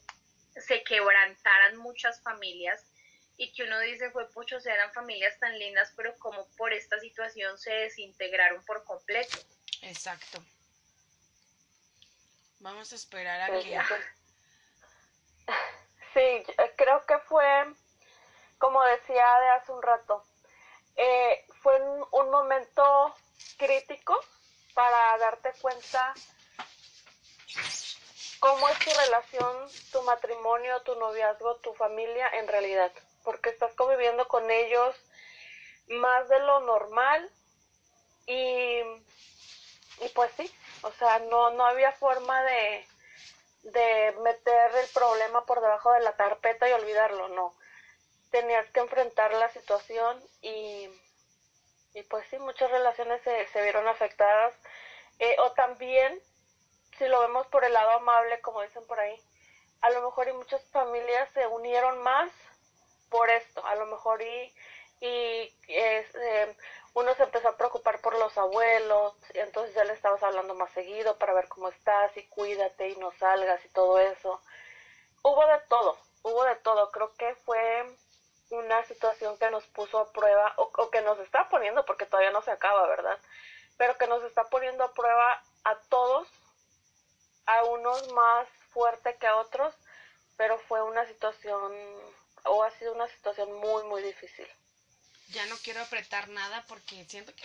[0.56, 2.82] se quebrantaran muchas familias
[3.36, 7.58] y que uno dice fue puchos eran familias tan lindas, pero como por esta situación
[7.58, 9.38] se desintegraron por completo.
[9.82, 10.42] Exacto.
[12.62, 13.80] Vamos a esperar a que...
[16.14, 16.44] Sí,
[16.76, 17.44] creo que fue,
[18.58, 20.22] como decía de hace un rato,
[20.94, 23.16] eh, fue un, un momento
[23.56, 24.14] crítico
[24.74, 26.12] para darte cuenta
[28.40, 32.92] cómo es tu relación, tu matrimonio, tu noviazgo, tu familia en realidad,
[33.24, 34.94] porque estás conviviendo con ellos
[35.88, 37.28] más de lo normal
[38.26, 38.80] y,
[40.00, 40.52] y pues sí,
[40.83, 42.87] o sea, no, no había forma de,
[43.62, 47.55] de meter el problema por debajo de la carpeta y olvidarlo, no.
[48.30, 50.89] Tenías que enfrentar la situación y,
[51.95, 54.55] y pues sí, muchas relaciones se, se vieron afectadas.
[55.18, 56.20] Eh, o también,
[56.99, 59.20] si lo vemos por el lado amable, como dicen por ahí,
[59.83, 62.30] a lo mejor y muchas familias se unieron más
[63.11, 64.55] por esto, a lo mejor y,
[65.01, 66.57] y eh,
[66.95, 70.70] uno se empezó a preocupar por los abuelos, y entonces ya le estabas hablando más
[70.72, 74.40] seguido para ver cómo estás y cuídate y no salgas y todo eso.
[75.22, 76.90] Hubo de todo, hubo de todo.
[76.90, 77.97] Creo que fue
[78.51, 82.30] una situación que nos puso a prueba, o, o, que nos está poniendo, porque todavía
[82.30, 83.18] no se acaba, ¿verdad?
[83.78, 86.28] Pero que nos está poniendo a prueba a todos,
[87.47, 89.74] a unos más fuerte que a otros,
[90.36, 91.72] pero fue una situación,
[92.45, 94.47] o ha sido una situación muy, muy difícil
[95.33, 97.43] ya no quiero apretar nada porque siento que...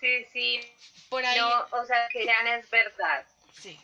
[0.00, 0.76] sí, sí.
[1.08, 1.38] Por ahí...
[1.38, 3.24] No, o sea, que ya no es verdad.
[3.52, 3.80] Sí.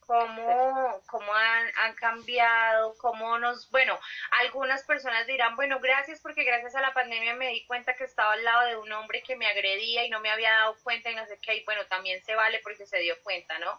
[0.00, 3.70] Cómo, cómo han, han, cambiado, cómo nos...
[3.70, 4.00] Bueno,
[4.40, 8.32] algunas personas dirán, bueno, gracias porque gracias a la pandemia me di cuenta que estaba
[8.32, 11.14] al lado de un hombre que me agredía y no me había dado cuenta y
[11.14, 13.78] no sé qué, y bueno, también se vale porque se dio cuenta, ¿no?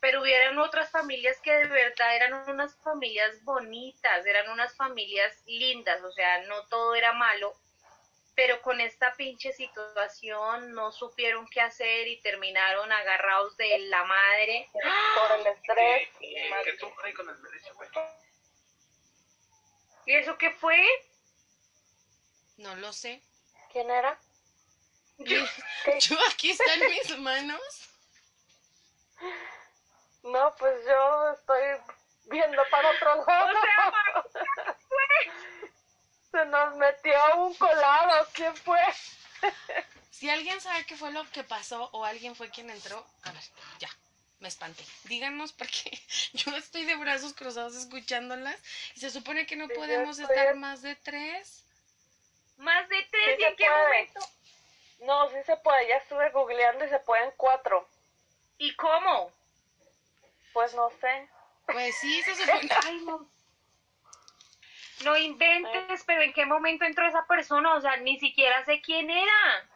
[0.00, 6.02] Pero hubieran otras familias que de verdad eran unas familias bonitas, eran unas familias lindas,
[6.02, 7.54] o sea, no todo era malo,
[8.34, 14.66] pero con esta pinche situación no supieron qué hacer y terminaron agarrados de la madre
[14.72, 16.08] por el estrés.
[20.06, 20.82] ¿Y eso qué fue?
[22.56, 23.22] No lo sé.
[23.70, 24.18] ¿Quién era?
[25.18, 25.38] Yo,
[26.00, 27.90] yo aquí está en mis manos.
[30.22, 31.62] No, pues yo estoy
[32.26, 33.48] viendo para otro lado.
[34.24, 34.76] O sea,
[36.30, 38.26] Se nos metió un colado.
[38.32, 38.78] ¿Quién fue?
[40.10, 43.42] Si alguien sabe qué fue lo que pasó o alguien fue quien entró, a ver,
[43.78, 43.88] ya,
[44.38, 44.84] me espanté.
[45.04, 45.98] Díganos porque
[46.34, 48.56] yo estoy de brazos cruzados escuchándolas
[48.94, 51.64] y se supone que no Sí, podemos estoy- estar más de tres.
[52.58, 53.82] Más de tres, Sí ¿y en qué puede.
[53.82, 54.20] momento?
[55.00, 55.88] No, sí se puede.
[55.88, 57.88] Ya estuve googleando y se pueden cuatro.
[58.58, 59.32] ¿Y cómo?
[60.52, 61.28] Pues no sé.
[61.66, 62.68] Pues sí, se supone.
[62.84, 63.28] Ay, no.
[65.04, 67.74] No inventes, pero ¿en qué momento entró esa persona?
[67.74, 69.68] O sea, ni siquiera sé quién era.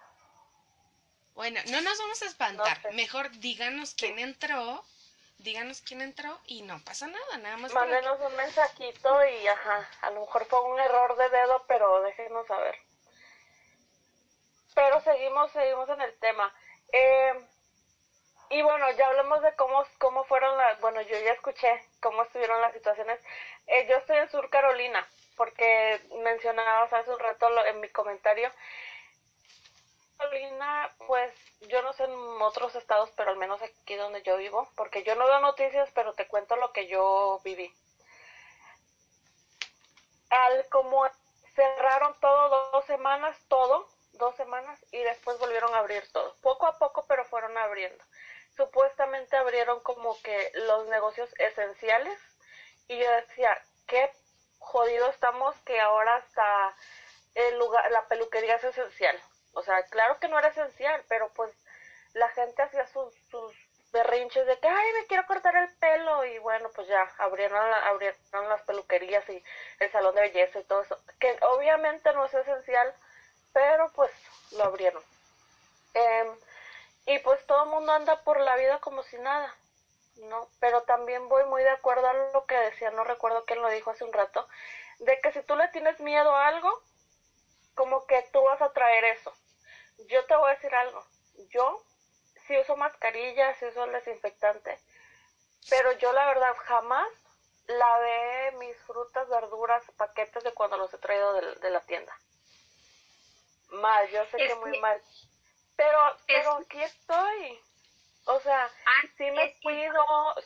[1.34, 2.92] Bueno, no nos vamos a espantar.
[2.92, 4.84] Mejor díganos quién entró,
[5.38, 7.72] díganos quién entró y no pasa nada, nada más.
[7.72, 12.02] que- Mándenos un mensajito y ajá, a lo mejor fue un error de dedo, pero
[12.02, 12.76] déjenos saber.
[14.74, 16.52] Pero seguimos, seguimos en el tema.
[16.92, 17.46] Eh,
[18.54, 22.60] y bueno, ya hablamos de cómo, cómo fueron las, bueno, yo ya escuché cómo estuvieron
[22.60, 23.18] las situaciones.
[23.66, 28.50] Eh, yo estoy en Sur Carolina, porque mencionabas hace un rato lo- en mi comentario.
[30.18, 31.32] Carolina, pues
[31.68, 35.14] yo no sé en otros estados, pero al menos aquí donde yo vivo, porque yo
[35.14, 37.72] no veo noticias, pero te cuento lo que yo viví.
[40.30, 41.06] Al como
[41.54, 46.36] cerraron todo dos semanas, todo, dos semanas, y después volvieron a abrir todo.
[46.42, 48.04] Poco a poco, pero fueron abriendo.
[48.56, 52.18] Supuestamente abrieron como que los negocios esenciales,
[52.88, 54.10] y yo decía, qué
[54.58, 56.76] jodido estamos que ahora hasta
[57.34, 59.20] el lugar, la peluquería es esencial.
[59.52, 61.52] O sea, claro que no era esencial, pero pues
[62.12, 63.54] la gente hacía sus, sus
[63.92, 66.24] berrinches de que, ay, me quiero cortar el pelo.
[66.24, 69.42] Y bueno, pues ya abrieron, abrieron las peluquerías y
[69.80, 70.98] el salón de belleza y todo eso.
[71.18, 72.94] Que obviamente no es esencial,
[73.52, 74.10] pero pues
[74.52, 75.02] lo abrieron.
[75.94, 76.28] Em,
[77.06, 79.54] y pues todo el mundo anda por la vida como si nada,
[80.16, 80.48] ¿no?
[80.60, 83.90] Pero también voy muy de acuerdo a lo que decía, no recuerdo quién lo dijo
[83.90, 84.46] hace un rato,
[85.00, 86.82] de que si tú le tienes miedo a algo,
[87.74, 89.32] como que tú vas a traer eso.
[90.08, 91.04] Yo te voy a decir algo,
[91.50, 91.82] yo
[92.46, 94.78] sí uso mascarilla, sí uso el desinfectante,
[95.70, 97.08] pero yo la verdad jamás
[97.66, 102.14] lavé mis frutas, verduras, paquetes de cuando los he traído de, de la tienda.
[103.70, 105.02] Mal, yo sé Es que muy que- mal.
[105.76, 107.60] Pero, es- pero aquí estoy.
[108.26, 108.70] O sea,
[109.16, 110.04] sí me es cuido,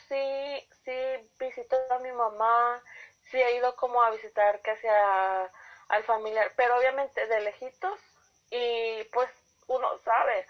[0.08, 2.82] sí, sí visito a mi mamá,
[3.30, 5.50] sí he ido como a visitar que sea
[5.88, 8.00] al familiar, pero obviamente de lejitos
[8.50, 9.30] y pues
[9.68, 10.46] uno sabe,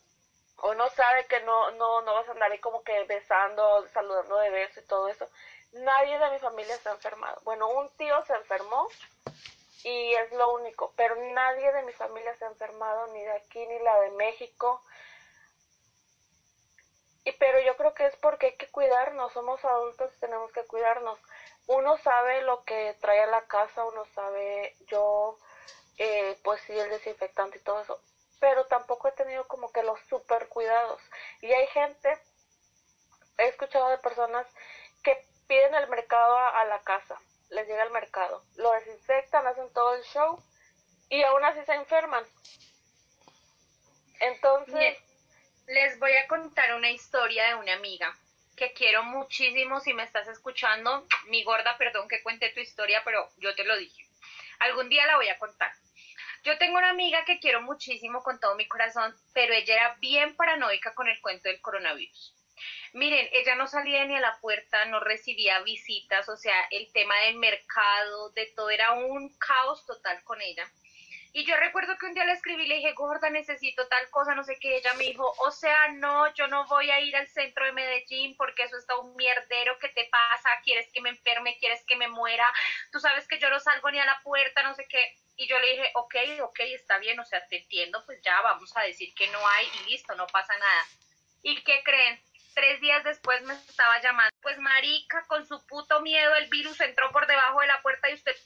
[0.64, 4.50] uno sabe que no, no, no vas a andar ahí como que besando, saludando de
[4.50, 5.28] beso y todo eso.
[5.72, 7.40] Nadie de mi familia se ha enfermado.
[7.44, 8.88] Bueno, un tío se enfermó
[9.84, 13.66] y es lo único, pero nadie de mi familia se ha enfermado, ni de aquí
[13.66, 14.82] ni la de México.
[17.24, 20.64] Y pero yo creo que es porque hay que cuidarnos, somos adultos y tenemos que
[20.64, 21.18] cuidarnos.
[21.66, 25.38] Uno sabe lo que trae a la casa, uno sabe, yo,
[25.98, 28.00] eh, pues sí, el desinfectante y todo eso,
[28.40, 31.00] pero tampoco he tenido como que los super cuidados.
[31.40, 32.18] Y hay gente,
[33.38, 34.46] he escuchado de personas
[35.02, 35.16] que
[35.46, 37.20] piden el mercado a, a la casa,
[37.52, 40.42] les llega el mercado, lo desinfectan, hacen todo el show
[41.08, 42.24] y aún así se enferman.
[44.20, 44.96] Entonces,
[45.66, 48.16] les voy a contar una historia de una amiga
[48.56, 49.80] que quiero muchísimo.
[49.80, 53.76] Si me estás escuchando, mi gorda, perdón que cuente tu historia, pero yo te lo
[53.76, 54.06] dije.
[54.60, 55.72] Algún día la voy a contar.
[56.44, 60.34] Yo tengo una amiga que quiero muchísimo con todo mi corazón, pero ella era bien
[60.36, 62.34] paranoica con el cuento del coronavirus.
[62.92, 67.18] Miren, ella no salía ni a la puerta, no recibía visitas, o sea, el tema
[67.20, 70.70] del mercado, de todo, era un caos total con ella.
[71.34, 74.44] Y yo recuerdo que un día le escribí le dije, gorda, necesito tal cosa, no
[74.44, 74.76] sé qué.
[74.76, 78.36] Ella me dijo, o sea, no, yo no voy a ir al centro de Medellín
[78.36, 79.78] porque eso está un mierdero.
[79.78, 80.50] ¿Qué te pasa?
[80.62, 81.56] ¿Quieres que me enferme?
[81.58, 82.52] ¿Quieres que me muera?
[82.90, 85.16] Tú sabes que yo no salgo ni a la puerta, no sé qué.
[85.36, 88.76] Y yo le dije, ok, ok, está bien, o sea, te entiendo, pues ya vamos
[88.76, 90.84] a decir que no hay y listo, no pasa nada.
[91.42, 92.20] ¿Y qué creen?
[92.54, 97.10] Tres días después me estaba llamando, pues marica, con su puto miedo el virus entró
[97.12, 98.36] por debajo de la puerta y usted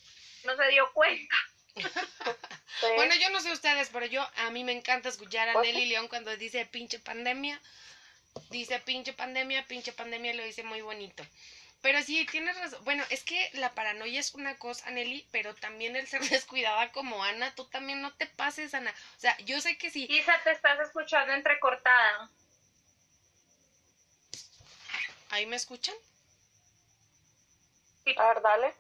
[0.45, 1.37] no se dio cuenta.
[2.95, 5.87] Bueno, yo no sé ustedes, pero yo a mí me encanta escuchar a Pues Nelly
[5.87, 7.61] León cuando dice pinche pandemia.
[8.51, 11.27] Dice pinche pandemia, pinche pandemia, lo dice muy bonito.
[11.81, 12.85] Pero sí, tienes razón.
[12.85, 17.23] Bueno, es que la paranoia es una cosa, Nelly, pero también el ser descuidada como
[17.25, 18.93] Ana, tú también no te pases, Ana.
[19.17, 20.07] O sea, yo sé que sí.
[20.11, 22.31] Isa, te estás escuchando entrecortada.
[25.31, 25.95] ¿Ahí me escuchan?
[28.17, 28.75] a ver, dale.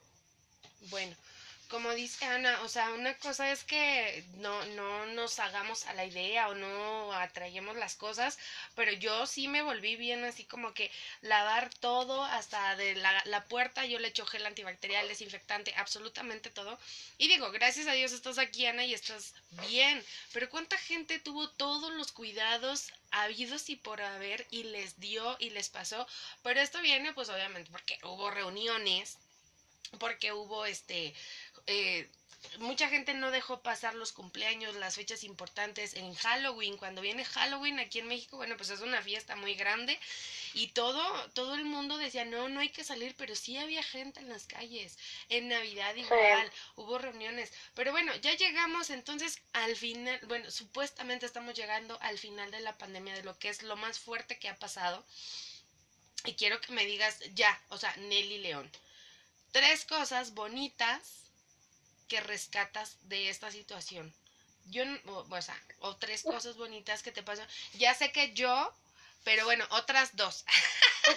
[0.90, 1.16] Bueno,
[1.68, 6.04] como dice Ana, o sea, una cosa es que no, no nos hagamos a la
[6.04, 8.38] idea o no atraigamos las cosas,
[8.74, 10.90] pero yo sí me volví bien así como que
[11.22, 16.78] lavar todo hasta de la, la puerta, yo le echo gel antibacterial, desinfectante, absolutamente todo.
[17.18, 19.34] Y digo, gracias a Dios estás aquí, Ana, y estás
[19.68, 25.36] bien, pero ¿cuánta gente tuvo todos los cuidados habidos y por haber y les dio
[25.40, 26.06] y les pasó?
[26.42, 29.18] Pero esto viene pues obviamente porque hubo reuniones
[29.98, 31.14] porque hubo este
[31.66, 32.08] eh,
[32.58, 36.76] mucha gente no dejó pasar los cumpleaños, las fechas importantes en Halloween.
[36.76, 39.98] Cuando viene Halloween aquí en México, bueno, pues es una fiesta muy grande
[40.54, 44.20] y todo, todo el mundo decía, no, no hay que salir, pero sí había gente
[44.20, 44.98] en las calles,
[45.28, 51.54] en Navidad igual, hubo reuniones, pero bueno, ya llegamos entonces al final, bueno, supuestamente estamos
[51.54, 54.56] llegando al final de la pandemia, de lo que es lo más fuerte que ha
[54.56, 55.04] pasado,
[56.24, 58.70] y quiero que me digas ya, o sea, Nelly León,
[59.52, 61.26] tres cosas bonitas
[62.09, 64.12] que rescatas de esta situación.
[64.66, 67.46] Yo, o, o sea, o tres cosas bonitas que te pasan.
[67.74, 68.74] Ya sé que yo
[69.26, 70.46] pero bueno, otras dos.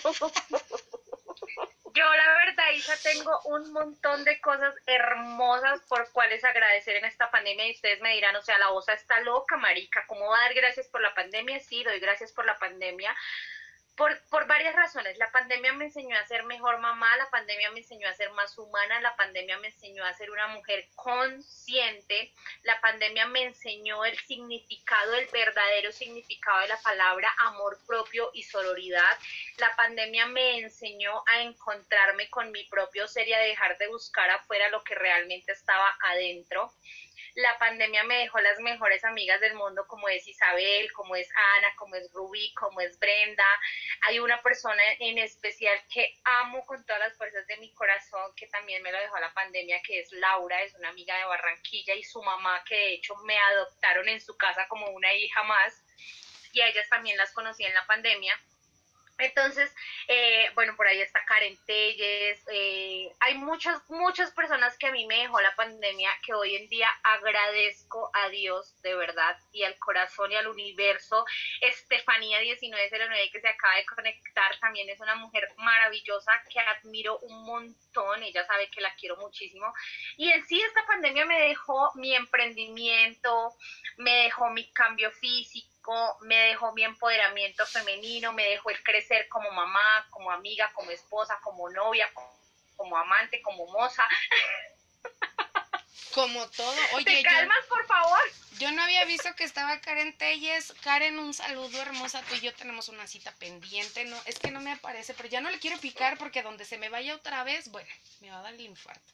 [1.93, 7.29] Yo la verdad, Isa, tengo un montón de cosas hermosas por cuales agradecer en esta
[7.29, 10.41] pandemia y ustedes me dirán, o sea, la voz está loca, marica, ¿cómo va a
[10.43, 11.59] dar gracias por la pandemia?
[11.59, 13.15] Sí, doy gracias por la pandemia,
[13.99, 15.17] por, por varias razones.
[15.17, 18.57] La pandemia me enseñó a ser mejor mamá, la pandemia me enseñó a ser más
[18.57, 22.31] humana, la pandemia me enseñó a ser una mujer consciente,
[22.63, 28.43] la pandemia me enseñó el significado, el verdadero significado de la palabra amor propio y
[28.43, 29.17] sororidad.
[29.57, 34.29] La pandemia me enseñó a encontrarme con mi propio ser y a dejar de buscar
[34.29, 36.73] afuera lo que realmente estaba adentro
[37.39, 41.73] la pandemia me dejó las mejores amigas del mundo, como es Isabel, como es Ana,
[41.77, 43.45] como es Rubí, como es Brenda.
[44.01, 48.47] Hay una persona en especial que amo con todas las fuerzas de mi corazón, que
[48.47, 52.03] también me lo dejó la pandemia, que es Laura, es una amiga de Barranquilla y
[52.03, 55.81] su mamá, que de hecho me adoptaron en su casa como una hija más.
[56.51, 58.37] Y a ellas también las conocí en la pandemia.
[59.20, 59.74] Entonces,
[60.07, 65.05] eh, bueno, por ahí está Karen Telles, eh, hay muchas, muchas personas que a mí
[65.07, 69.78] me dejó la pandemia que hoy en día agradezco a Dios de verdad y al
[69.78, 71.26] corazón y al universo.
[71.59, 77.43] Estefanía 1909 que se acaba de conectar también es una mujer maravillosa que admiro un
[77.45, 79.74] montón, ella sabe que la quiero muchísimo.
[80.17, 83.53] Y en sí esta pandemia me dejó mi emprendimiento,
[83.97, 85.68] me dejó mi cambio físico
[86.21, 91.39] me dejó mi empoderamiento femenino, me dejó el crecer como mamá, como amiga, como esposa,
[91.43, 92.09] como novia,
[92.75, 94.03] como, amante, como moza.
[96.13, 96.75] Como todo.
[96.95, 98.19] Oye, ¿Te calmas, por favor?
[98.57, 100.73] Yo no había visto que estaba Karen Telles.
[100.82, 102.23] Karen, un saludo hermosa.
[102.23, 104.05] Tú y yo tenemos una cita pendiente.
[104.05, 106.80] No, es que no me aparece, pero ya no le quiero picar porque donde se
[106.80, 107.89] me vaya otra vez, bueno,
[108.21, 109.13] me va a dar el infarto.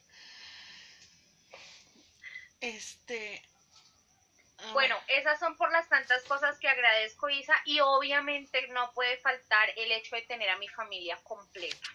[2.62, 3.44] Este,
[4.74, 9.70] bueno, esas son por las tantas cosas que agradezco, Isa, y obviamente no puede faltar
[9.76, 11.88] el hecho de tener a mi familia completa.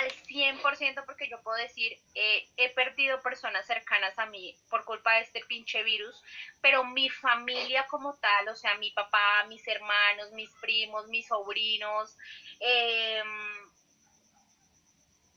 [0.00, 5.14] Al 100% porque yo puedo decir, eh, he perdido personas cercanas a mí por culpa
[5.14, 6.22] de este pinche virus,
[6.60, 12.16] pero mi familia como tal, o sea, mi papá, mis hermanos, mis primos, mis sobrinos,
[12.58, 13.70] em,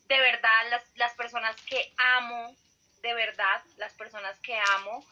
[0.07, 2.55] de verdad, las, las personas que amo,
[3.01, 5.05] de verdad, las personas que amo,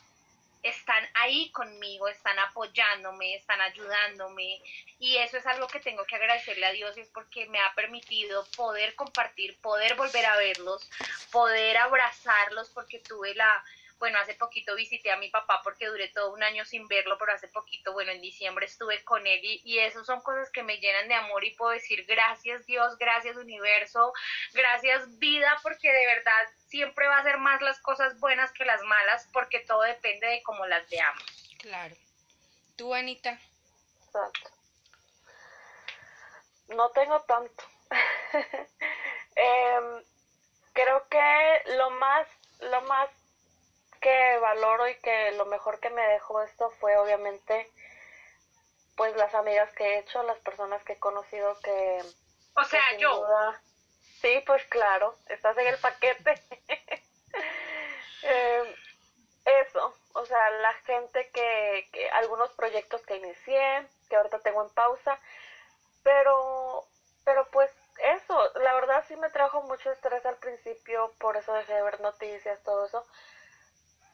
[0.70, 4.61] están ahí conmigo, están apoyándome, están ayudándome.
[4.99, 7.74] Y eso es algo que tengo que agradecerle a Dios y es porque me ha
[7.76, 10.89] permitido poder compartir, poder volver a verlos,
[11.32, 13.63] poder abrazarlos porque tuve la,
[13.99, 17.34] bueno, hace poquito visité a mi papá porque duré todo un año sin verlo, pero
[17.34, 20.78] hace poquito, bueno, en diciembre estuve con él y, y eso son cosas que me
[20.78, 24.13] llenan de amor y puedo decir gracias Dios, gracias universo,
[24.53, 28.82] gracias vida, porque de verdad siempre va a ser más las cosas buenas que las
[28.84, 31.24] malas, porque todo depende de cómo las veamos.
[31.59, 31.95] Claro.
[32.76, 33.39] ¿Tú, Anita?
[36.70, 37.63] No tengo tanto.
[39.39, 40.03] Em,
[40.74, 42.28] creo que lo más,
[42.59, 43.07] lo más
[44.01, 47.72] que valoro y que lo mejor que me dejó esto fue obviamente
[48.95, 52.03] pues las amigas que he hecho, las personas que he conocido que...
[52.55, 53.24] O sea, yo.
[54.22, 56.34] Sí, pues claro, estás en el paquete.
[58.24, 58.76] eh,
[59.47, 64.70] eso, o sea, la gente que, que, algunos proyectos que inicié, que ahorita tengo en
[64.72, 65.20] pausa,
[66.03, 66.86] pero,
[67.24, 71.76] pero pues eso, la verdad sí me trajo mucho estrés al principio, por eso dejé
[71.76, 73.05] de ver noticias, todo eso,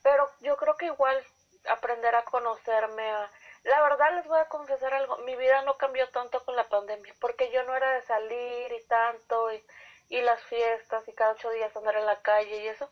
[0.03, 1.23] pero yo creo que igual
[1.69, 3.29] aprender a conocerme, a...
[3.63, 7.15] la verdad les voy a confesar algo, mi vida no cambió tanto con la pandemia,
[7.19, 9.63] porque yo no era de salir y tanto, y,
[10.09, 12.89] y las fiestas, y cada ocho días andar en la calle y eso.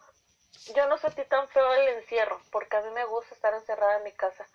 [0.76, 4.04] Yo no sentí tan feo el encierro, porque a mí me gusta estar encerrada en
[4.04, 4.46] mi casa.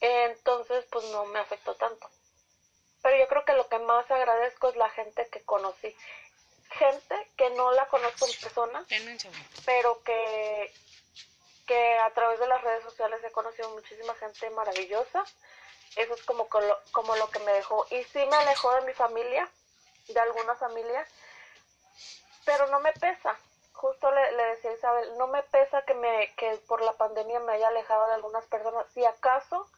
[0.00, 2.10] Entonces, pues no me afectó tanto.
[3.02, 5.94] Pero yo creo que lo que más agradezco es la gente que conocí.
[6.70, 8.86] Gente que no la conozco en persona,
[9.66, 10.72] pero que,
[11.66, 15.24] que a través de las redes sociales he conocido muchísima gente maravillosa.
[15.96, 17.86] Eso es como, como lo que me dejó.
[17.90, 19.48] Y sí me alejó de mi familia,
[20.08, 21.06] de alguna familia,
[22.44, 23.36] pero no me pesa.
[23.72, 27.52] Justo le, le, decía Isabel, no me pesa que, me, que por la pandemia me
[27.54, 28.86] haya alejado de algunas personas.
[28.92, 29.68] Si acaso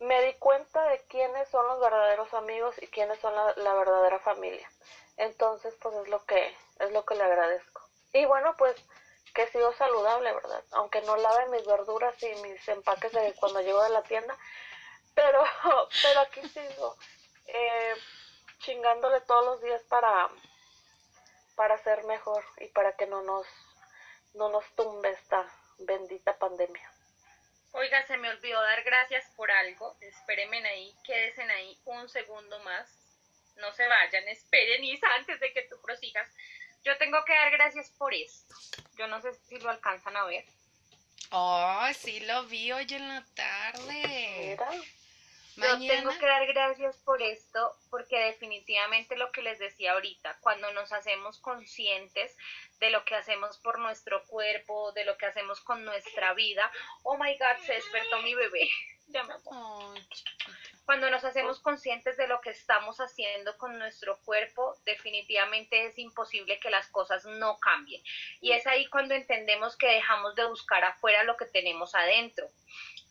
[0.00, 4.18] me di cuenta de quiénes son los verdaderos amigos y quiénes son la, la verdadera
[4.20, 4.70] familia.
[5.16, 7.82] Entonces, pues es lo que es lo que le agradezco.
[8.12, 8.74] Y bueno, pues
[9.34, 10.64] que sigo saludable, ¿verdad?
[10.72, 14.36] Aunque no lave mis verduras y mis empaques de cuando llego de la tienda,
[15.14, 15.42] pero
[16.02, 16.96] pero aquí sigo
[17.46, 17.94] eh,
[18.58, 20.30] chingándole todos los días para
[21.60, 23.46] para ser mejor y para que no nos
[24.32, 25.44] no nos tumbe esta
[25.80, 26.90] bendita pandemia.
[27.72, 29.94] Oiga, se me olvidó dar gracias por algo.
[30.00, 32.88] Espérenme ahí, quédense ahí un segundo más.
[33.56, 36.26] No se vayan, esperen, Isa, antes de que tú prosigas.
[36.82, 38.54] Yo tengo que dar gracias por esto.
[38.96, 40.46] Yo no sé si lo alcanzan a ver.
[41.30, 44.56] Oh, sí lo vi hoy en la tarde.
[45.56, 50.72] Yo tengo que dar gracias por esto, porque definitivamente lo que les decía ahorita, cuando
[50.72, 52.36] nos hacemos conscientes
[52.78, 56.70] de lo que hacemos por nuestro cuerpo, de lo que hacemos con nuestra vida,
[57.02, 58.68] oh my God, se despertó mi bebé.
[59.12, 59.34] Ya me
[60.90, 66.58] cuando nos hacemos conscientes de lo que estamos haciendo con nuestro cuerpo, definitivamente es imposible
[66.58, 68.02] que las cosas no cambien.
[68.40, 72.48] Y es ahí cuando entendemos que dejamos de buscar afuera lo que tenemos adentro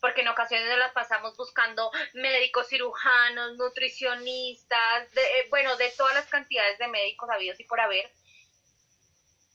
[0.02, 6.16] porque en ocasiones nos las pasamos buscando médicos, cirujanos, nutricionistas, de, eh, bueno, de todas
[6.16, 8.12] las cantidades de médicos habidos y por haber.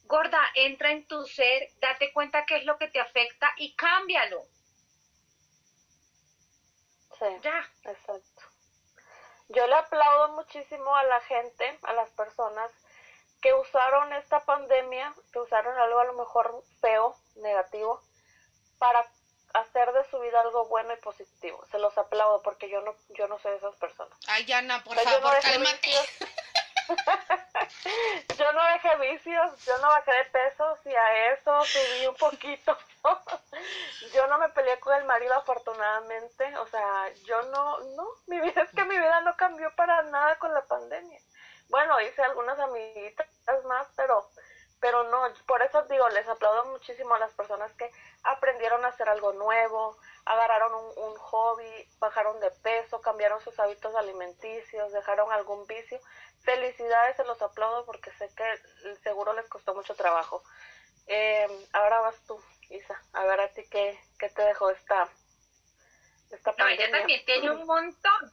[0.04, 4.46] Gorda, entra en tu ser, date cuenta qué es lo que te afecta y cámbialo.
[7.28, 7.70] Sí, ya.
[7.84, 8.42] exacto.
[9.48, 12.70] Yo le aplaudo muchísimo a la gente, a las personas
[13.42, 18.02] que usaron esta pandemia, que usaron algo a lo mejor feo, negativo,
[18.78, 19.06] para
[19.52, 21.64] hacer de su vida algo bueno y positivo.
[21.70, 24.18] Se los aplaudo porque yo no yo no soy de esas personas.
[24.26, 25.90] Ay, Ana, por favor, cálmate.
[28.38, 32.76] yo no dejé vicios, yo no bajé de peso, y a eso subí un poquito.
[34.14, 38.62] yo no me peleé con el marido afortunadamente, o sea, yo no, no, mi vida
[38.62, 41.20] es que mi vida no cambió para nada con la pandemia.
[41.68, 43.26] Bueno, hice algunas amiguitas
[43.64, 44.28] más, pero
[44.84, 47.90] pero no, por eso digo, les aplaudo muchísimo a las personas que
[48.22, 54.92] aprendieron a hacer algo nuevo, agarraron un, hobby, bajaron de peso, cambiaron sus hábitos alimenticios,
[54.92, 55.98] dejaron algún vicio.
[56.44, 60.42] Felicidades, se los aplaudo porque sé que seguro les costó mucho trabajo.
[61.06, 65.08] Eh, ahora vas tú, Isa, a ver a ti qué, qué te dejó esta,
[66.30, 68.32] esta no, ella también tiene un montón.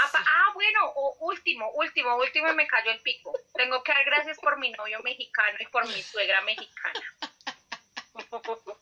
[0.00, 3.32] Ah, bueno, último, último, último y me cayó el pico.
[3.54, 7.16] Tengo que dar gracias por mi novio mexicano y por mi suegra mexicana.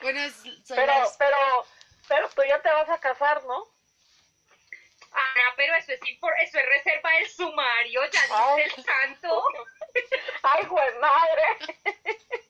[0.00, 0.32] bueno,
[0.68, 1.66] pero, pero,
[2.08, 3.71] pero tú ya te vas a casar, ¿no?
[5.14, 9.44] Ah, pero eso es eso es reserva del sumario, ya dice el santo.
[10.42, 11.42] Ay, güey, madre.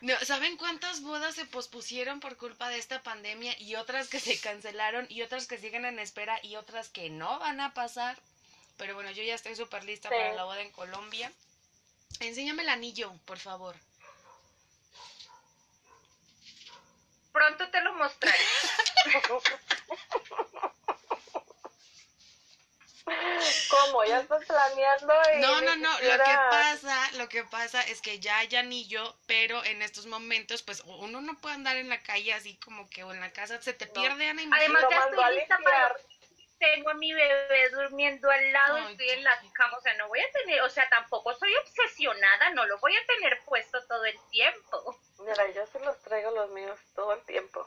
[0.00, 4.40] No, ¿saben cuántas bodas se pospusieron por culpa de esta pandemia y otras que se
[4.40, 8.18] cancelaron y otras que siguen en espera y otras que no van a pasar?
[8.78, 11.30] Pero bueno, yo ya estoy súper lista para la boda en Colombia.
[12.20, 13.76] Enséñame el anillo, por favor.
[17.32, 18.38] Pronto te lo mostraré.
[23.70, 24.04] ¿Cómo?
[24.04, 25.12] ¿Ya estás planeando?
[25.40, 25.92] no, no, no.
[26.00, 30.62] Lo que pasa, lo que pasa es que ya hay anillo, pero en estos momentos,
[30.62, 33.60] pues uno no puede andar en la calle así como que o en la casa
[33.60, 34.42] se te pierde, Ana.
[34.52, 35.96] Además, ya estoy lista para
[36.60, 40.20] tengo a mi bebé durmiendo al lado, estoy en la cama, o sea, no voy
[40.20, 44.16] a tener, o sea, tampoco soy obsesionada, no lo voy a tener puesto todo el
[44.30, 44.94] tiempo.
[45.20, 47.66] Mira, yo se los traigo los míos todo el tiempo.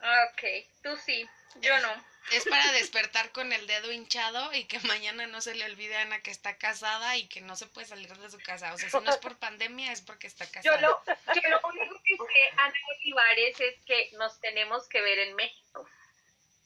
[0.00, 0.42] Ok,
[0.82, 2.10] tú sí, yo no.
[2.32, 6.02] Es para despertar con el dedo hinchado y que mañana no se le olvide a
[6.02, 8.72] Ana que está casada y que no se puede salir de su casa.
[8.72, 10.80] O sea, si no es por pandemia, es porque está casada.
[10.80, 11.02] Yo lo,
[11.34, 15.88] yo lo único que sé, Ana Olivares, es que nos tenemos que ver en México.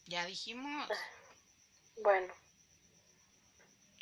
[0.06, 0.88] Ya dijimos.
[1.96, 2.34] Bueno.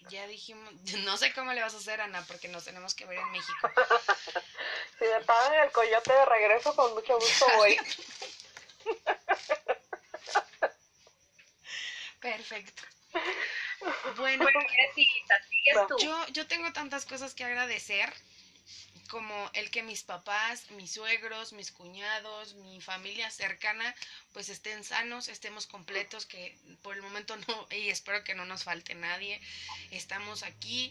[0.09, 0.73] Ya dijimos,
[1.05, 3.71] no sé cómo le vas a hacer, Ana, porque nos tenemos que ver en México.
[4.99, 7.79] si me pagan el coyote de regreso, con mucho gusto voy.
[12.21, 12.83] Perfecto.
[14.17, 14.47] Bueno,
[15.99, 18.13] yo, yo tengo tantas cosas que agradecer
[19.13, 23.95] como el que mis papás, mis suegros, mis cuñados, mi familia cercana,
[24.33, 28.65] pues estén sanos, estemos completos, que por el momento no, y espero que no nos
[28.65, 29.39] falte nadie,
[29.91, 30.91] estamos aquí,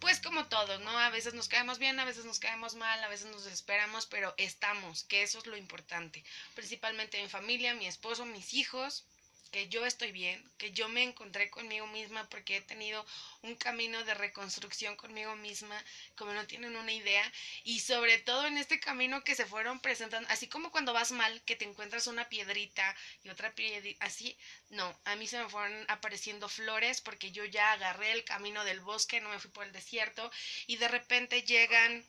[0.00, 0.98] pues como todos, ¿no?
[0.98, 4.34] A veces nos caemos bien, a veces nos caemos mal, a veces nos esperamos, pero
[4.36, 6.22] estamos, que eso es lo importante,
[6.54, 9.06] principalmente mi familia, mi esposo, mis hijos,
[9.52, 13.04] que yo estoy bien, que yo me encontré conmigo misma porque he tenido
[13.42, 15.78] un camino de reconstrucción conmigo misma,
[16.16, 17.30] como no tienen una idea,
[17.62, 21.42] y sobre todo en este camino que se fueron presentando, así como cuando vas mal,
[21.44, 24.36] que te encuentras una piedrita y otra piedrita, así,
[24.70, 28.80] no, a mí se me fueron apareciendo flores porque yo ya agarré el camino del
[28.80, 30.30] bosque, no me fui por el desierto,
[30.66, 32.04] y de repente llegan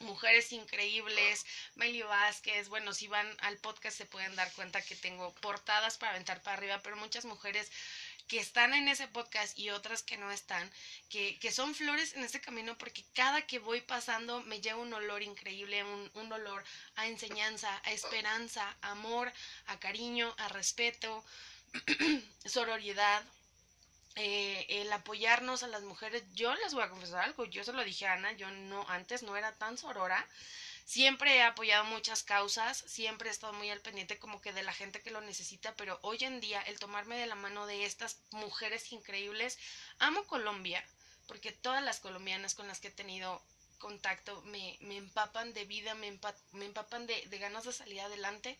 [0.00, 5.34] mujeres increíbles, Meli Vázquez, bueno, si van al podcast se pueden dar cuenta que tengo
[5.36, 7.70] portadas para aventar para arriba, pero muchas mujeres
[8.28, 10.70] que están en ese podcast y otras que no están,
[11.08, 14.92] que, que son flores en ese camino porque cada que voy pasando me lleva un
[14.92, 16.64] olor increíble, un, un olor
[16.96, 19.32] a enseñanza, a esperanza, a amor,
[19.66, 21.24] a cariño, a respeto,
[22.44, 23.24] sororidad,
[24.16, 27.84] eh, el apoyarnos a las mujeres, yo les voy a confesar algo, yo se lo
[27.84, 30.26] dije a Ana, yo no, antes no era tan sorora,
[30.86, 34.72] siempre he apoyado muchas causas, siempre he estado muy al pendiente como que de la
[34.72, 38.18] gente que lo necesita, pero hoy en día el tomarme de la mano de estas
[38.30, 39.58] mujeres increíbles,
[39.98, 40.82] amo Colombia,
[41.26, 43.42] porque todas las colombianas con las que he tenido
[43.78, 46.18] contacto me, me empapan de vida, me,
[46.52, 48.58] me empapan de ganas de salir adelante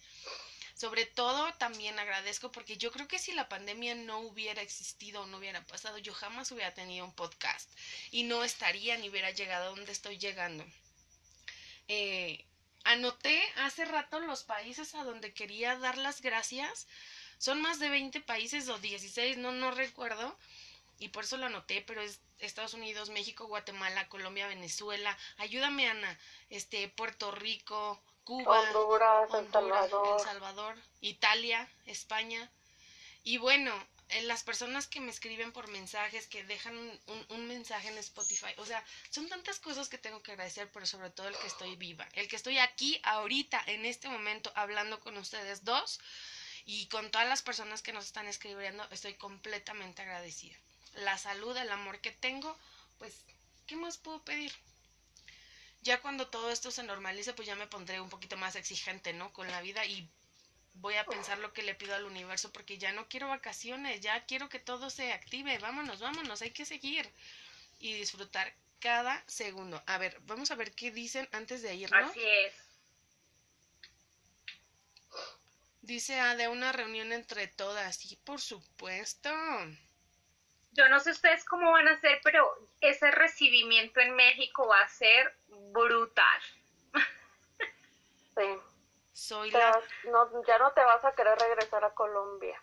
[0.77, 5.27] sobre todo también agradezco porque yo creo que si la pandemia no hubiera existido o
[5.27, 7.71] no hubiera pasado, yo jamás hubiera tenido un podcast
[8.11, 10.67] y no estaría ni hubiera llegado a donde estoy llegando.
[11.89, 12.45] Eh,
[12.85, 16.87] anoté hace rato los países a donde quería dar las gracias.
[17.39, 20.37] Son más de 20 países o 16, no, no recuerdo.
[20.99, 25.17] Y por eso lo anoté, pero es Estados Unidos, México, Guatemala, Colombia, Venezuela.
[25.39, 26.19] Ayúdame, Ana.
[26.51, 30.19] Este, Puerto Rico, Cuba, Honduras, El Salvador.
[30.19, 32.51] El Salvador, Italia, España.
[33.23, 33.73] Y bueno,
[34.09, 38.53] eh, las personas que me escriben por mensajes, que dejan un, un, mensaje en Spotify,
[38.57, 41.77] o sea, son tantas cosas que tengo que agradecer, pero sobre todo el que estoy
[41.77, 46.01] viva, el que estoy aquí ahorita, en este momento, hablando con ustedes dos
[46.65, 50.57] y con todas las personas que nos están escribiendo, estoy completamente agradecida.
[50.95, 52.59] La salud, el amor que tengo,
[52.99, 53.23] pues,
[53.69, 54.53] ¿qué más puedo pedir?
[55.87, 59.33] Ya cuando todo esto se normalice, pues ya me pondré un poquito más exigente, ¿no?
[59.33, 60.11] Con la vida y
[60.75, 64.27] voy a pensar lo que le pido al universo porque ya no quiero vacaciones, ya
[64.27, 67.09] quiero que todo se active, vámonos, vámonos, hay que seguir
[67.79, 69.83] y disfrutar cada segundo.
[69.87, 72.11] A ver, vamos a ver qué dicen antes de irnos.
[72.11, 72.53] Así es.
[75.83, 79.31] Dice ah, de una reunión entre todas, sí, por supuesto.
[80.77, 84.89] Yo no sé ustedes cómo van a hacer, pero ese recibimiento en México va a
[84.89, 85.35] ser
[85.73, 86.41] brutal.
[88.37, 88.59] Sí.
[89.13, 89.71] Soy la...
[89.71, 92.61] vas- no, ya no te vas a querer regresar a Colombia.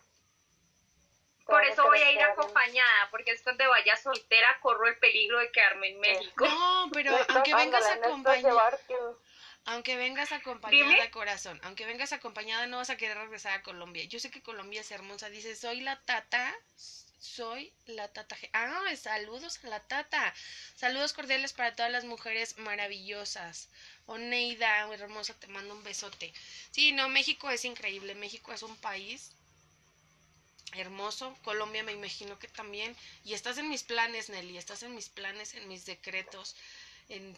[1.38, 4.96] Te Por eso voy a ir en- acompañada, porque es donde vaya soltera, corro el
[4.98, 6.46] peligro de quedarme en México.
[6.46, 8.78] No, pero aunque vengas acompañada,
[9.66, 11.10] aunque vengas acompañada, Dime.
[11.10, 14.04] corazón, aunque vengas acompañada, no vas a querer regresar a Colombia.
[14.04, 15.28] Yo sé que Colombia es hermosa.
[15.28, 16.54] Dice, soy la tata,
[17.24, 18.36] soy la tata.
[18.36, 20.34] G- Ah, saludos a la tata.
[20.76, 23.68] Saludos cordiales para todas las mujeres maravillosas.
[24.06, 26.32] Oneida, hermosa, te mando un besote.
[26.70, 28.14] Sí, no, México es increíble.
[28.14, 29.32] México es un país
[30.74, 31.36] hermoso.
[31.42, 32.96] Colombia me imagino que también.
[33.24, 34.56] Y estás en mis planes, Nelly.
[34.58, 36.54] Estás en mis planes, en mis decretos,
[37.08, 37.36] en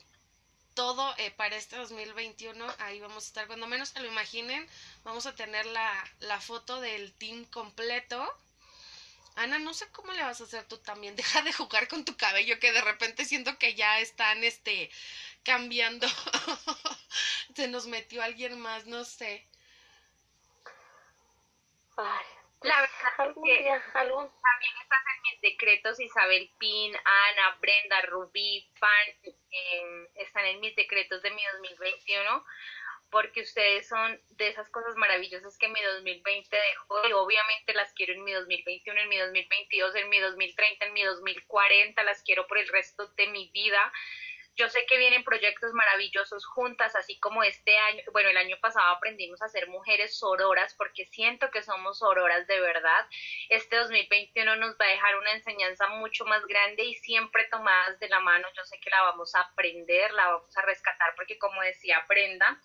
[0.75, 2.67] todo eh, para este 2021.
[2.79, 3.47] Ahí vamos a estar.
[3.49, 4.67] Cuando menos se lo imaginen,
[5.05, 5.91] vamos a tener la,
[6.21, 8.27] la foto del team completo.
[9.37, 11.15] Ana, no sé cómo le vas a hacer tú también.
[11.17, 14.91] Deja de jugar con tu cabello, que de repente siento que ya están este
[15.45, 16.07] cambiando.
[17.55, 19.47] se nos metió alguien más, no sé.
[21.97, 22.27] Ay,
[22.63, 24.29] La verdad es algún que día, algún...
[24.43, 30.75] también estás en mis decretos, Isabel Pin, Ana, Brenda, Rubí, Fan, eh, están en mis
[30.77, 32.45] decretos de mi 2021,
[33.11, 38.13] porque ustedes son de esas cosas maravillosas que mi 2020 dejó y obviamente las quiero
[38.13, 42.59] en mi 2021, en mi 2022, en mi 2030, en mi 2040, las quiero por
[42.59, 43.93] el resto de mi vida.
[44.57, 48.89] Yo sé que vienen proyectos maravillosos juntas, así como este año, bueno, el año pasado
[48.89, 53.07] aprendimos a ser mujeres sororas porque siento que somos sororas de verdad.
[53.51, 58.09] Este 2021 nos va a dejar una enseñanza mucho más grande y siempre tomadas de
[58.09, 58.49] la mano.
[58.57, 62.59] Yo sé que la vamos a aprender, la vamos a rescatar porque como decía Brenda,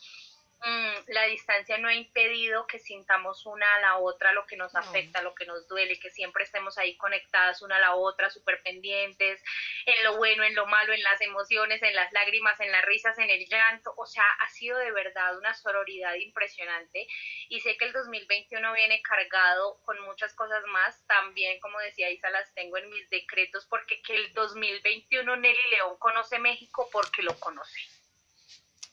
[1.08, 4.80] la distancia no ha impedido que sintamos una a la otra lo que nos No.
[4.80, 8.62] afecta, lo que nos duele, que siempre estemos ahí conectadas una a la otra, súper
[8.62, 9.42] pendientes,
[9.86, 13.18] en lo bueno, en lo malo, en las emociones, en las lágrimas, en las risas,
[13.18, 13.94] en el llanto.
[13.98, 17.08] O sea, ha sido de verdad una sororidad impresionante
[17.50, 21.06] y sé que el 2021 viene cargado con muchas cosas más.
[21.08, 25.98] También, como decía Isa, las tengo en mis decretos porque que el 2021 Nelly León
[25.98, 27.80] conoce México porque lo conoce.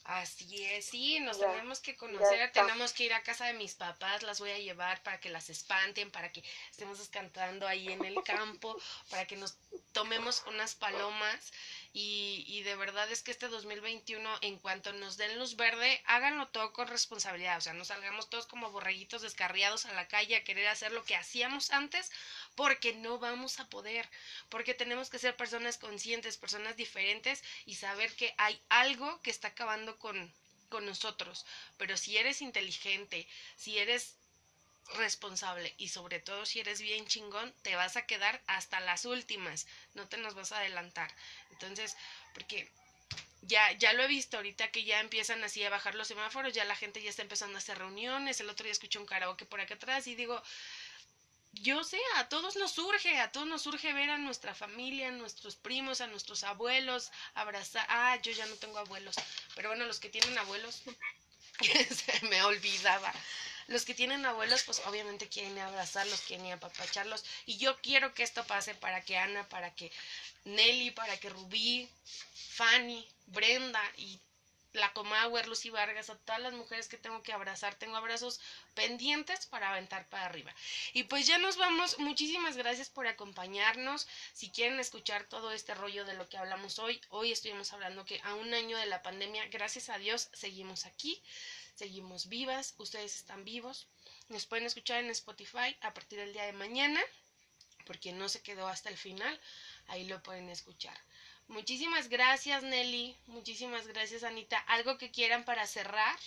[0.08, 4.22] Así es, sí, nos tenemos que conocer, tenemos que ir a casa de mis papás,
[4.22, 8.22] las voy a llevar para que las espanten, para que estemos cantando ahí en el
[8.22, 8.74] campo,
[9.10, 9.58] para que nos
[9.92, 11.52] tomemos unas palomas
[12.00, 16.46] y, y, de verdad es que este 2021, en cuanto nos den luz verde, háganlo
[16.46, 17.58] todo con responsabilidad.
[17.58, 21.04] O sea, no salgamos todos como borreguitos descarriados a la calle a querer hacer lo
[21.04, 22.12] que hacíamos antes,
[22.54, 24.08] porque no vamos a poder.
[24.48, 29.48] Porque tenemos que ser personas conscientes, personas diferentes y saber que hay algo que está
[29.48, 30.32] acabando con,
[30.68, 31.46] con nosotros.
[31.78, 33.26] Pero si eres inteligente,
[33.56, 34.14] si eres
[34.96, 39.66] responsable y sobre todo si eres bien chingón, te vas a quedar hasta las últimas,
[39.94, 41.14] no te nos vas a adelantar.
[41.50, 41.96] Entonces,
[42.34, 42.70] porque
[43.42, 46.64] ya, ya lo he visto ahorita que ya empiezan así a bajar los semáforos, ya
[46.64, 49.60] la gente ya está empezando a hacer reuniones, el otro día escuché un karaoke por
[49.60, 50.42] acá atrás y digo,
[51.52, 55.12] yo sé, a todos nos surge, a todos nos surge ver a nuestra familia, a
[55.12, 59.16] nuestros primos, a nuestros abuelos, abrazar, ah, yo ya no tengo abuelos,
[59.54, 60.82] pero bueno, los que tienen abuelos,
[61.60, 63.12] se me olvidaba,
[63.68, 67.24] los que tienen abuelos, pues obviamente quieren abrazarlos, quieren apapacharlos.
[67.46, 69.92] Y yo quiero que esto pase para que Ana, para que
[70.44, 71.88] Nelly, para que Rubí,
[72.34, 74.18] Fanny, Brenda y
[74.72, 78.40] la Comauer, Lucy Vargas, a todas las mujeres que tengo que abrazar, tengo abrazos
[78.74, 80.54] pendientes para aventar para arriba.
[80.94, 84.08] Y pues ya nos vamos, muchísimas gracias por acompañarnos.
[84.32, 88.20] Si quieren escuchar todo este rollo de lo que hablamos hoy, hoy estuvimos hablando que
[88.24, 91.22] a un año de la pandemia, gracias a Dios, seguimos aquí
[91.78, 93.86] seguimos vivas, ustedes están vivos.
[94.28, 97.00] Nos pueden escuchar en Spotify a partir del día de mañana,
[97.86, 99.40] porque no se quedó hasta el final,
[99.86, 100.96] ahí lo pueden escuchar.
[101.46, 104.58] Muchísimas gracias Nelly, muchísimas gracias Anita.
[104.66, 106.18] ¿Algo que quieran para cerrar?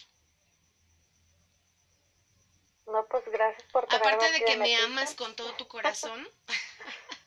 [2.88, 6.28] No, pues gracias por Aparte de que me amas con todo tu corazón.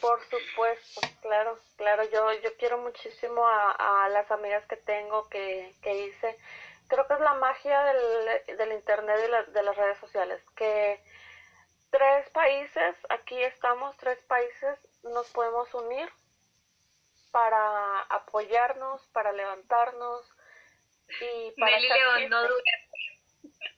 [0.00, 2.02] Por supuesto, claro, claro.
[2.10, 6.36] Yo, yo quiero muchísimo a, a las amigas que tengo que, que hice
[6.88, 11.02] creo que es la magia del, del Internet y de las redes sociales, que
[11.90, 16.08] tres países, aquí estamos, tres países, nos podemos unir
[17.30, 20.28] para apoyarnos, para levantarnos
[21.20, 21.78] y para...
[21.78, 22.64] León, no duermo.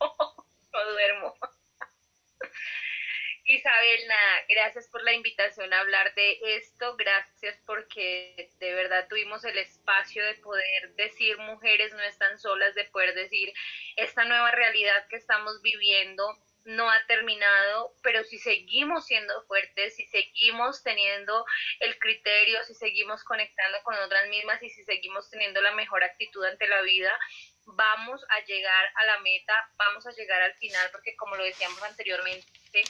[0.73, 1.35] no duermo.
[3.49, 4.01] Isabel,
[4.49, 10.25] gracias por la invitación a hablar de esto, gracias porque de verdad tuvimos el espacio
[10.25, 13.53] de poder decir mujeres no están solas, de poder decir
[13.95, 16.27] esta nueva realidad que estamos viviendo
[16.65, 21.47] no ha terminado, pero si seguimos siendo fuertes, si seguimos teniendo
[21.79, 26.45] el criterio, si seguimos conectando con otras mismas y si seguimos teniendo la mejor actitud
[26.45, 27.17] ante la vida,
[27.67, 31.81] vamos a llegar a la meta, vamos a llegar al final, porque como lo decíamos
[31.85, 32.83] anteriormente,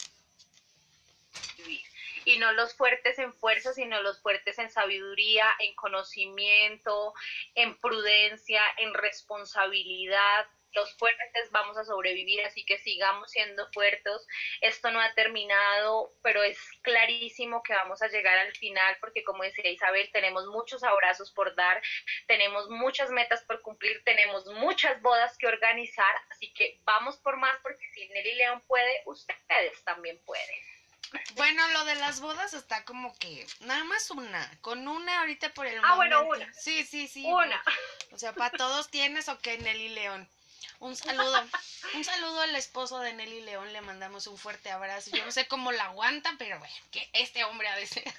[2.26, 7.14] y no los fuertes en fuerza, sino los fuertes en sabiduría, en conocimiento,
[7.54, 10.46] en prudencia, en responsabilidad.
[10.72, 14.26] Los fuertes vamos a sobrevivir, así que sigamos siendo fuertes.
[14.60, 19.44] Esto no ha terminado, pero es clarísimo que vamos a llegar al final, porque como
[19.44, 21.80] decía Isabel, tenemos muchos abrazos por dar,
[22.26, 27.56] tenemos muchas metas por cumplir, tenemos muchas bodas que organizar, así que vamos por más,
[27.62, 30.75] porque si Nelly León puede, ustedes también pueden.
[31.34, 34.50] Bueno, lo de las bodas está como que nada más una.
[34.60, 36.52] Con una ahorita por el ah, bueno, una.
[36.54, 37.24] Sí, sí, sí.
[37.26, 37.62] Una.
[38.12, 40.28] O sea, para todos tienes o qué, Nelly León.
[40.80, 41.46] Un saludo.
[41.94, 43.72] Un saludo al esposo de Nelly León.
[43.72, 45.10] Le mandamos un fuerte abrazo.
[45.10, 48.04] Yo no sé cómo la aguanta, pero bueno, que este hombre ha de ser.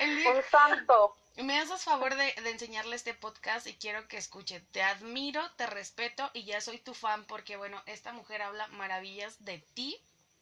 [0.00, 4.60] Un santo me haces favor de, enseñarle este podcast y quiero que escuche.
[4.72, 9.42] Te admiro, te respeto y ya soy tu fan porque, bueno, esta mujer habla maravillas
[9.44, 9.98] de ti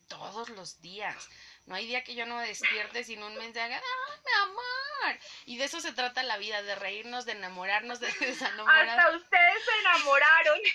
[0.08, 1.28] todos los días.
[1.66, 5.20] No hay día que yo no despierte sin un mensaje, ¡ay, mi amor!
[5.46, 8.88] Y de eso se trata la vida, de reírnos, de enamorarnos, de desenamorar.
[8.88, 10.60] Hasta ustedes se enamoraron.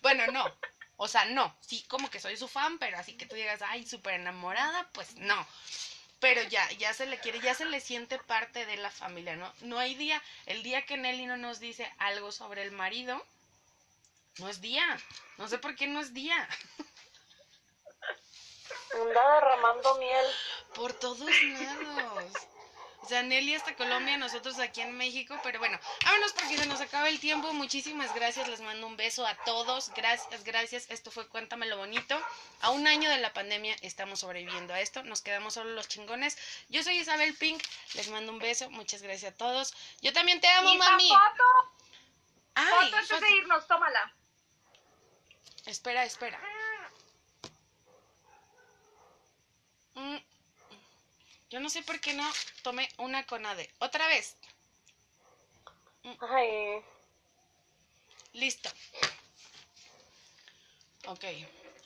[0.00, 0.44] Bueno, no.
[0.96, 1.56] O sea, no.
[1.60, 5.14] Sí, como que soy su fan, pero así que tú digas, ay, súper enamorada, pues
[5.16, 5.46] no
[6.20, 9.52] pero ya, ya se le quiere, ya se le siente parte de la familia, ¿no?
[9.60, 13.24] No hay día, el día que Nelly no nos dice algo sobre el marido,
[14.38, 14.84] no es día,
[15.36, 16.48] no sé por qué no es día.
[18.94, 20.26] Anda derramando miel.
[20.74, 22.32] Por todos lados.
[23.10, 27.18] Nelly hasta Colombia, nosotros aquí en México, pero bueno, vámonos porque se nos acaba el
[27.20, 27.52] tiempo.
[27.52, 29.90] Muchísimas gracias, les mando un beso a todos.
[29.94, 30.90] Gracias, gracias.
[30.90, 32.20] Esto fue Cuéntame lo bonito.
[32.60, 35.02] A un año de la pandemia estamos sobreviviendo a esto.
[35.04, 36.36] Nos quedamos solo los chingones.
[36.68, 37.62] Yo soy Isabel Pink,
[37.94, 38.68] les mando un beso.
[38.70, 39.74] Muchas gracias a todos.
[40.02, 41.08] Yo también te amo, mami.
[41.08, 41.72] foto?
[42.54, 44.14] Ay, foto antes de irnos, tómala.
[45.66, 46.40] Espera, espera.
[49.94, 50.27] Mm.
[51.50, 52.28] Yo no sé por qué no
[52.62, 53.70] tomé una con Ade.
[53.78, 54.36] Otra vez.
[56.20, 56.82] Ay,
[58.32, 58.70] Listo.
[61.06, 61.24] Ok.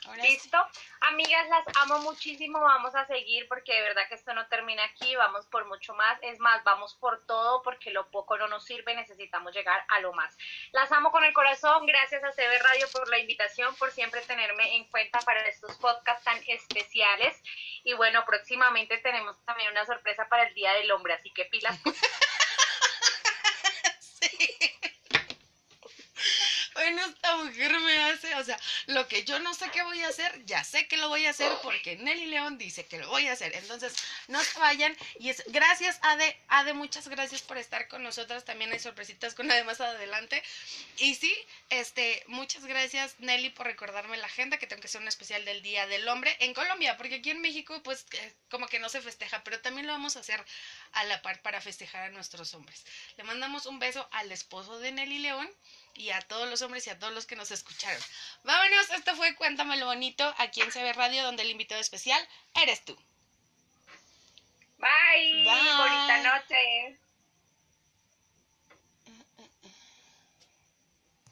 [0.05, 0.59] Ahora ¿Listo?
[1.01, 2.61] Amigas, las amo muchísimo.
[2.61, 5.15] Vamos a seguir porque de verdad que esto no termina aquí.
[5.15, 6.19] Vamos por mucho más.
[6.23, 8.95] Es más, vamos por todo porque lo poco no nos sirve.
[8.95, 10.37] Necesitamos llegar a lo más.
[10.73, 11.87] Las amo con el corazón.
[11.87, 16.25] Gracias a CB Radio por la invitación, por siempre tenerme en cuenta para estos podcasts
[16.25, 17.41] tan especiales.
[17.85, 21.15] Y bueno, próximamente tenemos también una sorpresa para el Día del Hombre.
[21.15, 21.79] Así que pilas.
[26.83, 30.09] Bueno, esta mujer me hace, o sea, lo que yo no sé qué voy a
[30.09, 33.29] hacer, ya sé que lo voy a hacer porque Nelly León dice que lo voy
[33.29, 33.55] a hacer.
[33.55, 33.95] Entonces,
[34.27, 34.97] no se vayan.
[35.21, 36.37] Y es gracias, Ade.
[36.49, 38.45] Ade, muchas gracias por estar con nosotros.
[38.45, 40.43] También hay sorpresitas con Ade más adelante.
[40.97, 41.33] Y sí,
[41.71, 45.63] este, muchas gracias, Nelly, por recordarme la agenda que tengo que hacer un especial del
[45.63, 49.01] Día del Hombre en Colombia, porque aquí en México, pues, eh, como que no se
[49.01, 50.45] festeja, pero también lo vamos a hacer
[50.95, 52.85] a la par para festejar a nuestros hombres.
[53.17, 55.49] Le mandamos un beso al esposo de Nelly León
[55.95, 58.01] y a todos los hombres y a todos los que nos escucharon.
[58.45, 62.97] Vámonos, esto fue Cuéntamelo Bonito aquí en CB Radio, donde el invitado especial eres tú.
[64.79, 65.45] Bye.
[65.45, 65.77] Bye.
[65.77, 66.99] Bonita noche.